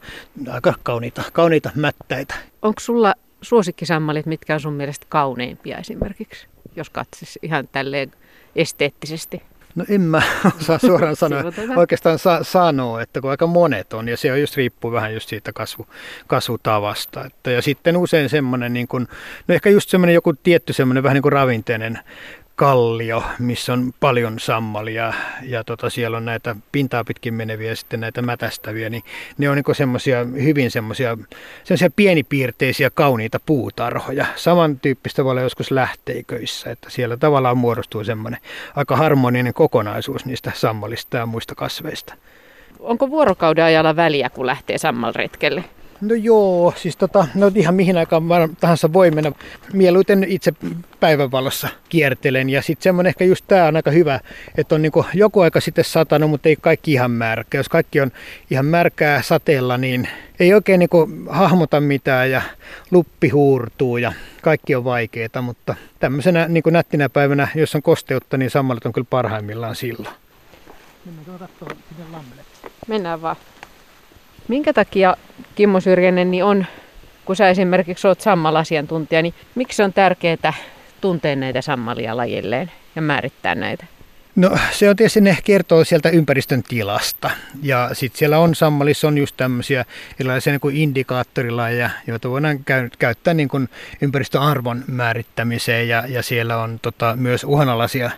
aika 0.50 0.74
kauniita, 0.82 1.22
kauniita 1.32 1.70
mättäitä. 1.74 2.34
Onko 2.62 2.80
sulla 2.80 3.14
suosikkisammalit, 3.42 4.26
mitkä 4.26 4.54
on 4.54 4.60
sun 4.60 4.72
mielestä 4.72 5.06
kauneimpia 5.08 5.78
esimerkiksi, 5.78 6.46
jos 6.76 6.90
katsis 6.90 7.38
ihan 7.42 7.68
tälleen 7.72 8.12
esteettisesti? 8.56 9.42
No 9.74 9.84
en 9.88 10.00
mä 10.00 10.22
osaa 10.60 10.78
suoraan 10.78 11.16
sanoa. 11.16 11.42
Oikeastaan 11.76 12.18
sa- 12.18 12.44
sanoa, 12.44 13.02
että 13.02 13.20
kun 13.20 13.30
aika 13.30 13.46
monet 13.46 13.92
on, 13.92 14.08
ja 14.08 14.16
se 14.16 14.32
on 14.32 14.40
just 14.40 14.56
riippuu 14.56 14.92
vähän 14.92 15.14
just 15.14 15.28
siitä 15.28 15.52
kasvu, 15.52 15.86
kasvutavasta. 16.26 17.24
Että, 17.24 17.50
ja 17.50 17.62
sitten 17.62 17.96
usein 17.96 18.28
semmoinen, 18.28 18.72
niin 18.72 18.88
kuin, 18.88 19.08
no 19.48 19.54
ehkä 19.54 19.70
just 19.70 19.90
semmoinen 19.90 20.14
joku 20.14 20.32
tietty 20.32 20.72
semmoinen 20.72 21.02
vähän 21.02 21.14
niin 21.14 21.22
kuin 21.22 21.32
ravinteinen 21.32 21.98
kallio, 22.56 23.22
missä 23.38 23.72
on 23.72 23.92
paljon 24.00 24.38
sammalia 24.38 25.12
ja 25.42 25.64
tota, 25.64 25.90
siellä 25.90 26.16
on 26.16 26.24
näitä 26.24 26.56
pintaa 26.72 27.04
pitkin 27.04 27.34
meneviä 27.34 27.68
ja 27.68 27.76
sitten 27.76 28.00
näitä 28.00 28.22
mätästäviä, 28.22 28.90
niin 28.90 29.02
ne 29.38 29.50
on 29.50 29.56
niin 29.56 29.76
semmoisia 29.76 30.24
hyvin 30.24 30.70
semmoisia 30.70 31.16
pienipiirteisiä 31.96 32.90
kauniita 32.90 33.40
puutarhoja. 33.46 34.26
Samantyyppistä 34.36 35.24
voi 35.24 35.30
olla 35.30 35.40
joskus 35.40 35.70
lähteiköissä, 35.70 36.70
että 36.70 36.90
siellä 36.90 37.16
tavallaan 37.16 37.58
muodostuu 37.58 38.04
semmoinen 38.04 38.40
aika 38.76 38.96
harmoninen 38.96 39.54
kokonaisuus 39.54 40.24
niistä 40.24 40.52
sammalista 40.54 41.16
ja 41.16 41.26
muista 41.26 41.54
kasveista. 41.54 42.14
Onko 42.80 43.10
vuorokauden 43.10 43.64
ajalla 43.64 43.96
väliä, 43.96 44.30
kun 44.30 44.46
lähtee 44.46 44.78
sammalretkelle? 44.78 45.64
No 46.00 46.14
joo, 46.14 46.74
siis 46.76 46.96
tota, 46.96 47.26
no 47.34 47.50
ihan 47.54 47.74
mihin 47.74 47.96
aikaan 47.96 48.24
tahansa 48.60 48.92
voi 48.92 49.10
mennä. 49.10 49.32
Mieluiten 49.72 50.24
itse 50.28 50.52
päivänvalossa 51.00 51.68
kiertelen 51.88 52.50
ja 52.50 52.62
sitten 52.62 52.82
semmoinen 52.82 53.08
ehkä 53.08 53.24
just 53.24 53.44
tämä 53.48 53.64
on 53.64 53.76
aika 53.76 53.90
hyvä, 53.90 54.20
että 54.58 54.74
on 54.74 54.82
niinku 54.82 55.06
joku 55.14 55.40
aika 55.40 55.60
sitten 55.60 55.84
satanut, 55.84 56.30
mutta 56.30 56.48
ei 56.48 56.56
kaikki 56.56 56.92
ihan 56.92 57.10
märkä. 57.10 57.58
Jos 57.58 57.68
kaikki 57.68 58.00
on 58.00 58.12
ihan 58.50 58.66
märkää 58.66 59.22
sateella, 59.22 59.78
niin 59.78 60.08
ei 60.40 60.54
oikein 60.54 60.78
niinku 60.78 61.08
hahmota 61.28 61.80
mitään 61.80 62.30
ja 62.30 62.42
luppi 62.90 63.28
huurtuu 63.28 63.96
ja 63.96 64.12
kaikki 64.42 64.74
on 64.74 64.84
vaikeaa, 64.84 65.42
mutta 65.42 65.74
tämmöisenä 65.98 66.48
niinku 66.48 66.70
nättinä 66.70 67.08
päivänä, 67.08 67.48
jos 67.54 67.74
on 67.74 67.82
kosteutta, 67.82 68.36
niin 68.36 68.50
sammalit 68.50 68.86
on 68.86 68.92
kyllä 68.92 69.06
parhaimmillaan 69.10 69.76
silloin. 69.76 70.14
Mennään 71.04 72.24
Mennään 72.88 73.22
vaan. 73.22 73.36
Minkä 74.48 74.72
takia 74.72 75.16
Kimmo 75.54 75.80
Syrjänen 75.80 76.30
niin 76.30 76.44
on, 76.44 76.66
kun 77.24 77.36
sä 77.36 77.48
esimerkiksi 77.48 78.06
olet 78.06 78.20
sammalasiantuntija, 78.20 79.22
niin 79.22 79.34
miksi 79.54 79.82
on 79.82 79.92
tärkeää 79.92 80.52
tuntea 81.00 81.36
näitä 81.36 81.62
sammalia 81.62 82.16
lajilleen 82.16 82.70
ja 82.96 83.02
määrittää 83.02 83.54
näitä? 83.54 83.86
No 84.36 84.58
se 84.72 84.90
on 84.90 84.96
tietysti 84.96 85.20
ne 85.20 85.38
kertoo 85.44 85.84
sieltä 85.84 86.08
ympäristön 86.08 86.62
tilasta. 86.62 87.30
Ja 87.62 87.90
sitten 87.92 88.18
siellä 88.18 88.38
on 88.38 88.54
sammalissa 88.54 89.08
on 89.08 89.18
just 89.18 89.36
tämmöisiä 89.36 89.84
erilaisia 90.20 90.52
niin 90.52 90.60
kuin 90.60 90.76
indikaattorilajeja, 90.76 91.90
joita 92.06 92.30
voidaan 92.30 92.64
käyttää 92.98 93.34
niin 93.34 93.48
kuin 93.48 93.68
ympäristöarvon 94.00 94.84
määrittämiseen. 94.86 95.88
Ja, 95.88 96.04
ja 96.08 96.22
siellä 96.22 96.56
on 96.56 96.78
tota, 96.82 97.16
myös 97.16 97.44
uhanalaisia 97.44 98.10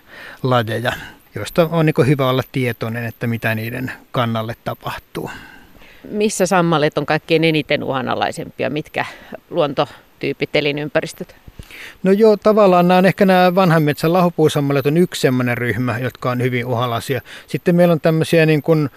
lajeja, 0.42 0.92
joista 1.34 1.68
on 1.70 1.86
niin 1.86 1.94
kuin 1.94 2.08
hyvä 2.08 2.28
olla 2.28 2.42
tietoinen, 2.52 3.04
että 3.06 3.26
mitä 3.26 3.54
niiden 3.54 3.92
kannalle 4.12 4.56
tapahtuu 4.64 5.30
missä 6.10 6.46
sammalet 6.46 6.98
on 6.98 7.06
kaikkein 7.06 7.44
eniten 7.44 7.84
uhanalaisempia, 7.84 8.70
mitkä 8.70 9.04
luontotyypit, 9.50 10.56
elinympäristöt? 10.56 11.36
No 12.02 12.12
joo, 12.12 12.36
tavallaan 12.36 12.88
nämä 12.88 12.98
on 12.98 13.06
ehkä 13.06 13.26
nämä 13.26 13.54
vanhan 13.54 13.82
metsän 13.82 14.12
lahopuusammalet 14.12 14.86
on 14.86 14.96
yksi 14.96 15.20
sellainen 15.20 15.58
ryhmä, 15.58 15.98
jotka 15.98 16.30
on 16.30 16.42
hyvin 16.42 16.66
uhanalaisia. 16.66 17.20
Sitten 17.46 17.76
meillä 17.76 17.92
on 17.92 18.00
tämmöisiä 18.00 18.46
niin 18.46 18.62
kuin, 18.62 18.90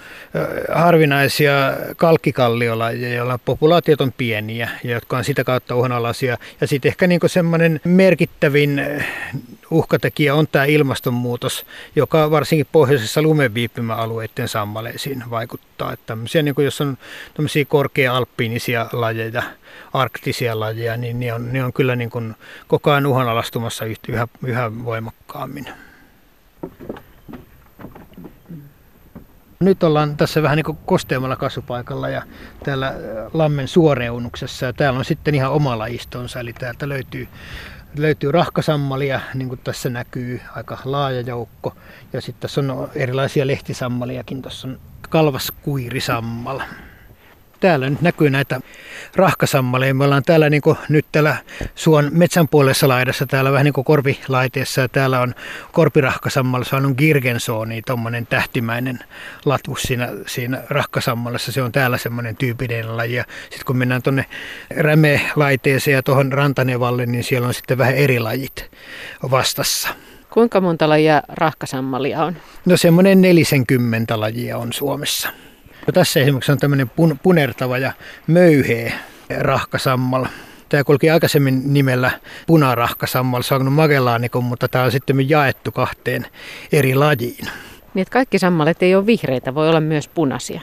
harvinaisia 0.73 1.53
kalkkikalliolajeja, 1.97 3.15
joilla 3.15 3.39
populaatiot 3.45 4.01
on 4.01 4.13
pieniä 4.17 4.69
ja 4.83 4.91
jotka 4.91 5.17
on 5.17 5.23
sitä 5.23 5.43
kautta 5.43 5.75
uhanalaisia. 5.75 6.37
Ja 6.61 6.67
sitten 6.67 6.89
ehkä 6.89 7.07
niin 7.07 7.19
kuin 7.19 7.29
semmoinen 7.29 7.81
merkittävin 7.83 8.81
uhkatekijä 9.71 10.35
on 10.35 10.47
tämä 10.47 10.65
ilmastonmuutos, 10.65 11.65
joka 11.95 12.31
varsinkin 12.31 12.67
pohjoisessa 12.71 13.21
lumenviipymäalueiden 13.21 14.47
sammaleisiin 14.47 15.23
vaikuttaa. 15.29 15.93
Että 15.93 16.05
tämmöisiä, 16.05 16.41
niin 16.41 16.55
kuin 16.55 16.65
jos 16.65 16.81
on 16.81 16.97
tämmöisiä 17.33 17.65
korkea-alppiinisia 17.65 18.89
lajeja, 18.91 19.43
arktisia 19.93 20.59
lajeja, 20.59 20.97
niin 20.97 21.19
ne 21.19 21.33
on, 21.33 21.53
ne 21.53 21.63
on 21.63 21.73
kyllä 21.73 21.95
niin 21.95 22.09
kuin 22.09 22.35
koko 22.67 22.91
ajan 22.91 23.05
uhanalaistumassa 23.05 23.85
yhä, 24.07 24.27
yhä 24.45 24.71
voimakkaammin. 24.85 25.65
Nyt 29.59 29.83
ollaan 29.83 30.17
tässä 30.17 30.43
vähän 30.43 30.55
niin 30.55 30.65
kuin 30.65 30.77
kosteamalla 30.85 31.35
kasvupaikalla 31.35 32.09
ja 32.09 32.21
täällä 32.63 32.93
Lammen 33.33 33.67
suoreunuksessa 33.67 34.65
ja 34.65 34.73
täällä 34.73 34.99
on 34.99 35.05
sitten 35.05 35.35
ihan 35.35 35.51
oma 35.51 35.77
lajistonsa, 35.77 36.39
eli 36.39 36.53
täältä 36.53 36.89
löytyy 36.89 37.27
löytyy 37.97 38.31
rahkasammalia, 38.31 39.19
niin 39.33 39.49
kuin 39.49 39.61
tässä 39.63 39.89
näkyy, 39.89 40.41
aika 40.55 40.77
laaja 40.85 41.21
joukko. 41.21 41.75
Ja 42.13 42.21
sitten 42.21 42.41
tässä 42.41 42.61
on 42.61 42.89
erilaisia 42.95 43.47
lehtisammaliakin, 43.47 44.41
tuossa 44.41 44.67
on 44.67 44.79
kalvaskuirisammala 45.09 46.63
täällä 47.59 47.89
nyt 47.89 48.01
näkyy 48.01 48.29
näitä 48.29 48.59
rahkasammaleja. 49.15 49.93
Me 49.93 50.03
ollaan 50.03 50.23
täällä 50.23 50.49
niin 50.49 50.61
nyt 50.89 51.05
täällä 51.11 51.35
suon 51.75 52.09
metsän 52.11 52.47
puolessa 52.47 52.87
laidassa, 52.87 53.25
täällä 53.25 53.51
vähän 53.51 53.65
niin 53.65 53.73
kuin 53.73 53.85
korpilaiteessa. 53.85 54.81
Ja 54.81 54.87
täällä 54.87 55.21
on 55.21 55.35
korpirahkasammalla, 55.71 56.65
se 56.65 56.75
on 56.75 56.95
Girgensoni, 56.97 57.81
tuommoinen 57.81 58.27
tähtimäinen 58.27 58.99
latvus 59.45 59.81
siinä, 59.81 60.09
siinä 60.27 60.63
rahkasammallassa. 60.69 61.51
Se 61.51 61.61
on 61.61 61.71
täällä 61.71 61.97
semmoinen 61.97 62.35
tyypillinen 62.35 62.97
laji. 62.97 63.15
Ja 63.15 63.23
sitten 63.41 63.65
kun 63.65 63.77
mennään 63.77 64.01
tuonne 64.01 64.25
rämelaiteeseen 64.77 65.95
ja 65.95 66.03
tuohon 66.03 66.31
rantanevalle, 66.33 67.05
niin 67.05 67.23
siellä 67.23 67.47
on 67.47 67.53
sitten 67.53 67.77
vähän 67.77 67.95
eri 67.95 68.19
lajit 68.19 68.71
vastassa. 69.31 69.89
Kuinka 70.29 70.61
monta 70.61 70.89
lajia 70.89 71.23
rahkasammalia 71.29 72.23
on? 72.23 72.35
No 72.65 72.77
semmoinen 72.77 73.21
40 73.21 74.19
lajia 74.19 74.57
on 74.57 74.73
Suomessa. 74.73 75.29
No 75.89 75.93
tässä 75.93 76.19
esimerkiksi 76.19 76.51
on 76.51 76.57
tämmöinen 76.57 76.89
pun, 76.89 77.19
punertava 77.23 77.77
ja 77.77 77.91
möyheä 78.27 78.93
rahkasammal. 79.39 80.25
Tämä 80.69 80.83
kulki 80.83 81.09
aikaisemmin 81.09 81.73
nimellä 81.73 82.11
punarahkasammal, 82.47 83.41
Sagnum 83.41 83.73
Magellanicum, 83.73 84.45
mutta 84.45 84.67
tämä 84.67 84.83
on 84.83 84.91
sitten 84.91 85.29
jaettu 85.29 85.71
kahteen 85.71 86.25
eri 86.71 86.95
lajiin. 86.95 87.45
Niin, 87.93 88.01
että 88.01 88.11
kaikki 88.11 88.39
sammalet 88.39 88.83
ei 88.83 88.95
ole 88.95 89.05
vihreitä, 89.05 89.55
voi 89.55 89.69
olla 89.69 89.81
myös 89.81 90.07
punaisia. 90.07 90.61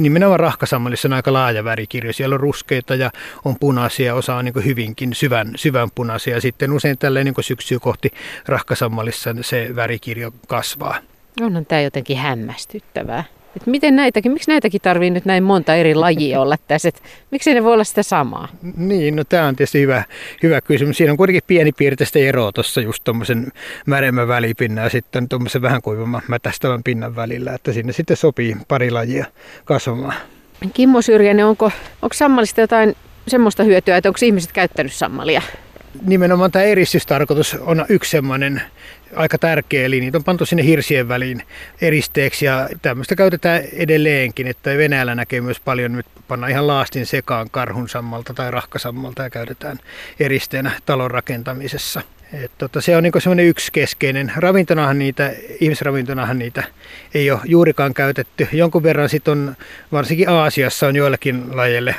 Nimenomaan 0.00 0.40
rahkasammalissa 0.40 1.08
on 1.08 1.12
aika 1.12 1.32
laaja 1.32 1.64
värikirjo. 1.64 2.12
Siellä 2.12 2.34
on 2.34 2.40
ruskeita 2.40 2.94
ja 2.94 3.10
on 3.44 3.56
punaisia, 3.60 4.14
osa 4.14 4.34
on 4.34 4.44
niin 4.44 4.64
hyvinkin 4.64 5.14
syvän, 5.14 5.52
syvän 5.56 5.88
punaisia. 5.94 6.40
Sitten 6.40 6.72
usein 6.72 6.98
tällä 6.98 7.24
niin 7.24 7.34
syksyä 7.40 7.78
kohti 7.78 8.10
rahkasammalissa 8.46 9.34
se 9.40 9.68
värikirjo 9.76 10.30
kasvaa. 10.48 10.98
Onhan 11.40 11.66
tämä 11.66 11.80
jotenkin 11.80 12.16
hämmästyttävää. 12.16 13.24
Et 13.58 13.66
miten 13.66 13.96
näitäkin, 13.96 14.32
miksi 14.32 14.50
näitäkin 14.50 14.80
tarvii 14.80 15.10
nyt 15.10 15.24
näin 15.24 15.42
monta 15.44 15.74
eri 15.74 15.94
lajia 15.94 16.40
olla 16.40 16.56
tässä? 16.68 16.88
Et 16.88 17.02
miksi 17.30 17.54
ne 17.54 17.64
voi 17.64 17.72
olla 17.72 17.84
sitä 17.84 18.02
samaa? 18.02 18.48
Niin, 18.76 19.16
no 19.16 19.24
tämä 19.24 19.46
on 19.46 19.56
tietysti 19.56 19.80
hyvä, 19.80 20.04
hyvä 20.42 20.60
kysymys. 20.60 20.96
Siinä 20.96 21.12
on 21.12 21.16
kuitenkin 21.16 21.42
pieni 21.46 21.72
piirteistä 21.72 22.18
eroa 22.18 22.52
tuossa 22.52 22.80
just 22.80 23.04
tuommoisen 23.04 23.48
märemmän 23.86 24.28
välipinnan 24.28 24.84
ja 24.84 24.90
sitten 24.90 25.28
tuommoisen 25.28 25.62
vähän 25.62 25.82
kuivamman 25.82 26.22
mätästävän 26.28 26.82
pinnan 26.82 27.16
välillä, 27.16 27.54
että 27.54 27.72
sinne 27.72 27.92
sitten 27.92 28.16
sopii 28.16 28.56
pari 28.68 28.90
lajia 28.90 29.26
kasvamaan. 29.64 30.14
Kimmo 30.74 31.02
Syrjänen, 31.02 31.46
onko, 31.46 31.70
onko 32.02 32.14
sammalista 32.14 32.60
jotain 32.60 32.96
semmoista 33.28 33.62
hyötyä, 33.62 33.96
että 33.96 34.08
onko 34.08 34.18
ihmiset 34.22 34.52
käyttänyt 34.52 34.92
sammalia? 34.92 35.42
Nimenomaan 36.06 36.50
tämä 36.50 36.62
eristystarkoitus 36.62 37.54
on 37.54 37.86
yksi 37.88 38.10
semmoinen 38.10 38.62
aika 39.16 39.38
tärkeä, 39.38 39.84
eli 39.84 40.00
niitä 40.00 40.18
on 40.18 40.24
pantu 40.24 40.46
sinne 40.46 40.64
hirsien 40.64 41.08
väliin 41.08 41.42
eristeeksi 41.80 42.44
ja 42.44 42.68
tämmöistä 42.82 43.16
käytetään 43.16 43.62
edelleenkin, 43.72 44.46
että 44.46 44.70
Venäjällä 44.70 45.14
näkee 45.14 45.40
myös 45.40 45.60
paljon 45.60 45.92
nyt 45.92 46.06
panna 46.28 46.48
ihan 46.48 46.66
laastin 46.66 47.06
sekaan 47.06 47.50
karhunsammalta 47.50 48.34
tai 48.34 48.50
rahkasammalta 48.50 49.22
ja 49.22 49.30
käytetään 49.30 49.78
eristeenä 50.20 50.70
talon 50.86 51.10
rakentamisessa. 51.10 52.02
Et 52.32 52.50
tota, 52.58 52.80
se 52.80 52.96
on 52.96 53.02
niin 53.02 53.12
semmoinen 53.18 53.46
yksi 53.46 53.72
keskeinen. 53.72 54.32
Ravintonahan 54.36 54.98
niitä, 54.98 55.32
ihmisravintonahan 55.60 56.38
niitä 56.38 56.62
ei 57.14 57.30
ole 57.30 57.40
juurikaan 57.44 57.94
käytetty. 57.94 58.48
Jonkun 58.52 58.82
verran 58.82 59.08
sitten 59.08 59.32
on, 59.32 59.56
varsinkin 59.92 60.28
Aasiassa 60.28 60.86
on 60.86 60.96
joillakin 60.96 61.56
lajeille 61.56 61.94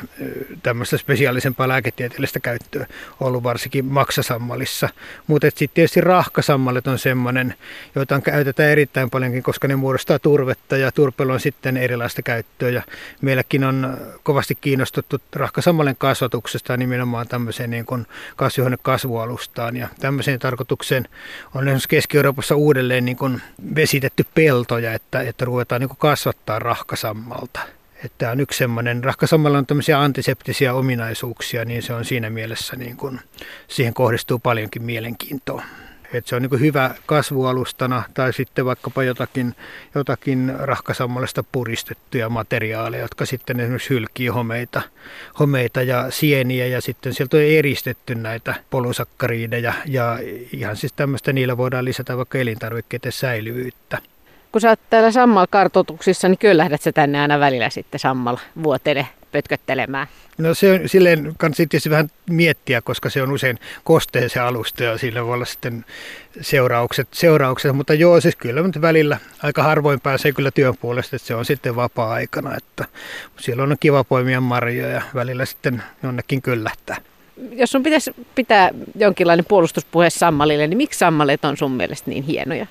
tämmöistä 0.64 0.98
spesiaalisempaa 0.98 1.68
lääketieteellistä 1.68 2.40
käyttöä 2.40 2.88
ollut 3.20 3.44
varsinkin 3.44 3.86
maksasammalissa. 3.86 4.90
Mutta 5.28 5.48
sitten 5.50 5.70
tietysti 5.74 6.02
rahkasammalet 6.02 6.88
on 6.88 6.99
on 7.00 7.04
semmoinen, 7.04 7.54
jota 7.96 8.22
käytetään 8.22 8.70
erittäin 8.70 9.10
paljonkin, 9.10 9.44
koska 9.44 9.68
ne 9.68 9.76
muodostaa 9.76 10.20
turvetta 10.20 10.78
ja 10.78 10.92
turpeella 10.92 11.34
on 11.34 11.40
sitten 11.40 11.78
erilaista 11.78 12.22
käyttöä. 12.22 12.70
Ja 12.70 12.84
meilläkin 13.22 13.64
on 13.64 13.98
kovasti 14.24 14.56
kiinnostuttu 14.56 15.18
rahkasammalen 15.36 15.96
kasvatuksesta 15.98 16.78
nimenomaan 16.78 17.28
tämmöiseen 17.28 17.70
niin 17.70 17.86
kuin 17.86 18.08
kasvihuonekasvualustaan. 18.36 19.78
Ja 19.78 19.88
tämmöiseen 20.00 20.40
tarkoitukseen 20.40 21.08
on 21.56 21.66
Keski-Euroopassa 21.90 22.56
uudelleen 22.56 23.06
niin 23.06 23.18
kuin 23.18 23.42
vesitetty 23.76 24.26
peltoja, 24.36 24.94
että, 24.94 25.22
että 25.22 25.46
ruvetaan 25.46 25.82
niin 25.82 25.90
kuin 25.90 26.00
kasvattaa 26.00 26.60
rahkasammalta. 26.60 27.60
Että 28.06 28.32
on 28.32 28.40
yksi 28.40 28.58
semmoinen, 28.58 29.04
rahkasammalla 29.04 29.58
on 29.58 29.66
tämmöisiä 29.66 30.02
antiseptisiä 30.02 30.74
ominaisuuksia, 30.74 31.66
niin 31.66 31.84
se 31.84 31.94
on 31.94 32.06
siinä 32.06 32.30
mielessä, 32.30 32.76
niin 32.76 32.98
kuin, 32.98 33.20
siihen 33.68 33.94
kohdistuu 33.94 34.40
paljonkin 34.40 34.84
mielenkiintoa. 34.84 35.64
Että 36.14 36.30
se 36.30 36.36
on 36.36 36.42
niin 36.42 36.60
hyvä 36.60 36.96
kasvualustana 37.06 38.04
tai 38.14 38.34
sitten 38.34 38.66
vaikkapa 38.66 39.04
jotakin, 39.04 39.56
jotakin 39.96 40.54
rahkasammallista 40.60 41.44
puristettuja 41.52 42.30
materiaaleja, 42.30 43.04
jotka 43.04 43.26
sitten 43.26 43.60
esimerkiksi 43.60 43.90
hylkii 43.90 44.28
homeita, 44.28 44.82
homeita 45.40 45.82
ja 45.82 46.12
sieniä 46.12 46.68
ja 46.68 46.82
sitten 46.82 47.14
sieltä 47.14 47.38
on 47.38 47.44
eristetty 47.44 48.16
näitä 48.16 48.56
polusakkariideja 48.70 49.74
ja 49.86 50.20
ihan 50.54 50.76
siis 50.76 50.94
tämmöistä 50.94 51.34
niillä 51.34 51.58
voidaan 51.58 51.86
lisätä 51.86 52.18
vaikka 52.18 52.38
elintarvikkeiden 52.38 53.12
säilyvyyttä. 53.12 53.98
Kun 54.52 54.62
sä 54.62 54.70
oot 54.70 54.80
täällä 54.90 55.12
Sammal-kartoituksissa, 55.12 56.28
niin 56.28 56.38
kyllä 56.38 56.58
lähdet 56.58 56.82
sä 56.82 56.92
tänne 56.92 57.22
aina 57.22 57.40
välillä 57.40 57.70
sitten 57.70 58.00
Sammal 58.00 58.38
vuoteille 58.64 59.08
pötköttelemään? 59.32 60.08
No 60.38 60.54
se 60.54 60.72
on 60.72 60.90
silleen 60.90 61.34
kannattaa 61.38 61.66
tietysti 61.70 61.90
vähän 61.90 62.10
miettiä, 62.30 62.82
koska 62.82 63.10
se 63.10 63.22
on 63.22 63.32
usein 63.32 63.60
kosteen 63.84 64.30
se 64.30 64.40
alusta 64.40 64.84
ja 64.84 64.98
sillä 64.98 65.26
voi 65.26 65.34
olla 65.34 65.46
sitten 65.46 65.86
seuraukset, 66.42 67.08
seuraukset. 67.12 67.76
mutta 67.76 67.94
joo, 67.94 68.22
siis 68.22 68.36
kyllä 68.36 68.64
mutta 68.64 68.82
välillä 68.82 69.18
aika 69.44 69.64
harvoin 69.64 70.00
pääsee 70.00 70.32
kyllä 70.32 70.52
työn 70.52 70.78
puolesta, 70.78 71.16
että 71.16 71.28
se 71.28 71.36
on 71.36 71.46
sitten 71.46 71.76
vapaa-aikana, 71.76 72.56
että 72.58 72.86
siellä 73.40 73.64
on 73.64 73.76
kiva 73.80 74.04
poimia 74.04 74.42
marjoja 74.42 74.94
ja 74.94 75.02
välillä 75.16 75.46
sitten 75.46 75.84
jonnekin 76.04 76.42
kyllähtää. 76.42 76.98
Jos 77.52 77.72
sun 77.72 77.84
pitäisi 77.84 78.12
pitää 78.36 78.70
jonkinlainen 78.96 79.46
puolustuspuhe 79.46 80.10
Sammalille, 80.10 80.68
niin 80.68 80.78
miksi 80.78 81.00
Sammalet 81.00 81.46
on 81.46 81.58
sun 81.58 81.72
mielestä 81.72 82.10
niin 82.10 82.24
hienoja? 82.24 82.68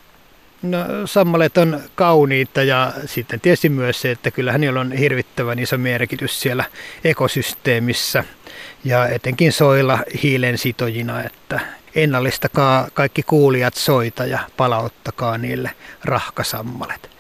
No, 0.63 0.79
sammalet 1.05 1.59
on 1.59 1.81
kauniita 1.95 2.63
ja 2.63 2.93
sitten 3.07 3.41
tietysti 3.41 3.69
myös 3.69 4.01
se, 4.01 4.11
että 4.11 4.31
kyllähän 4.31 4.61
niillä 4.61 4.81
on 4.81 4.93
hirvittävän 4.93 5.59
iso 5.59 5.79
merkitys 5.79 6.41
siellä 6.41 6.65
ekosysteemissä 7.05 8.25
ja 8.85 9.09
etenkin 9.09 9.53
soilla 9.53 9.99
hiilen 10.23 10.59
sitojina, 10.59 11.23
että 11.23 11.61
ennallistakaa 11.95 12.89
kaikki 12.95 13.23
kuulijat 13.23 13.75
soita 13.75 14.27
ja 14.27 14.39
palauttakaa 14.57 15.39
niille 15.39 15.71
rahkasammalet. 16.05 17.18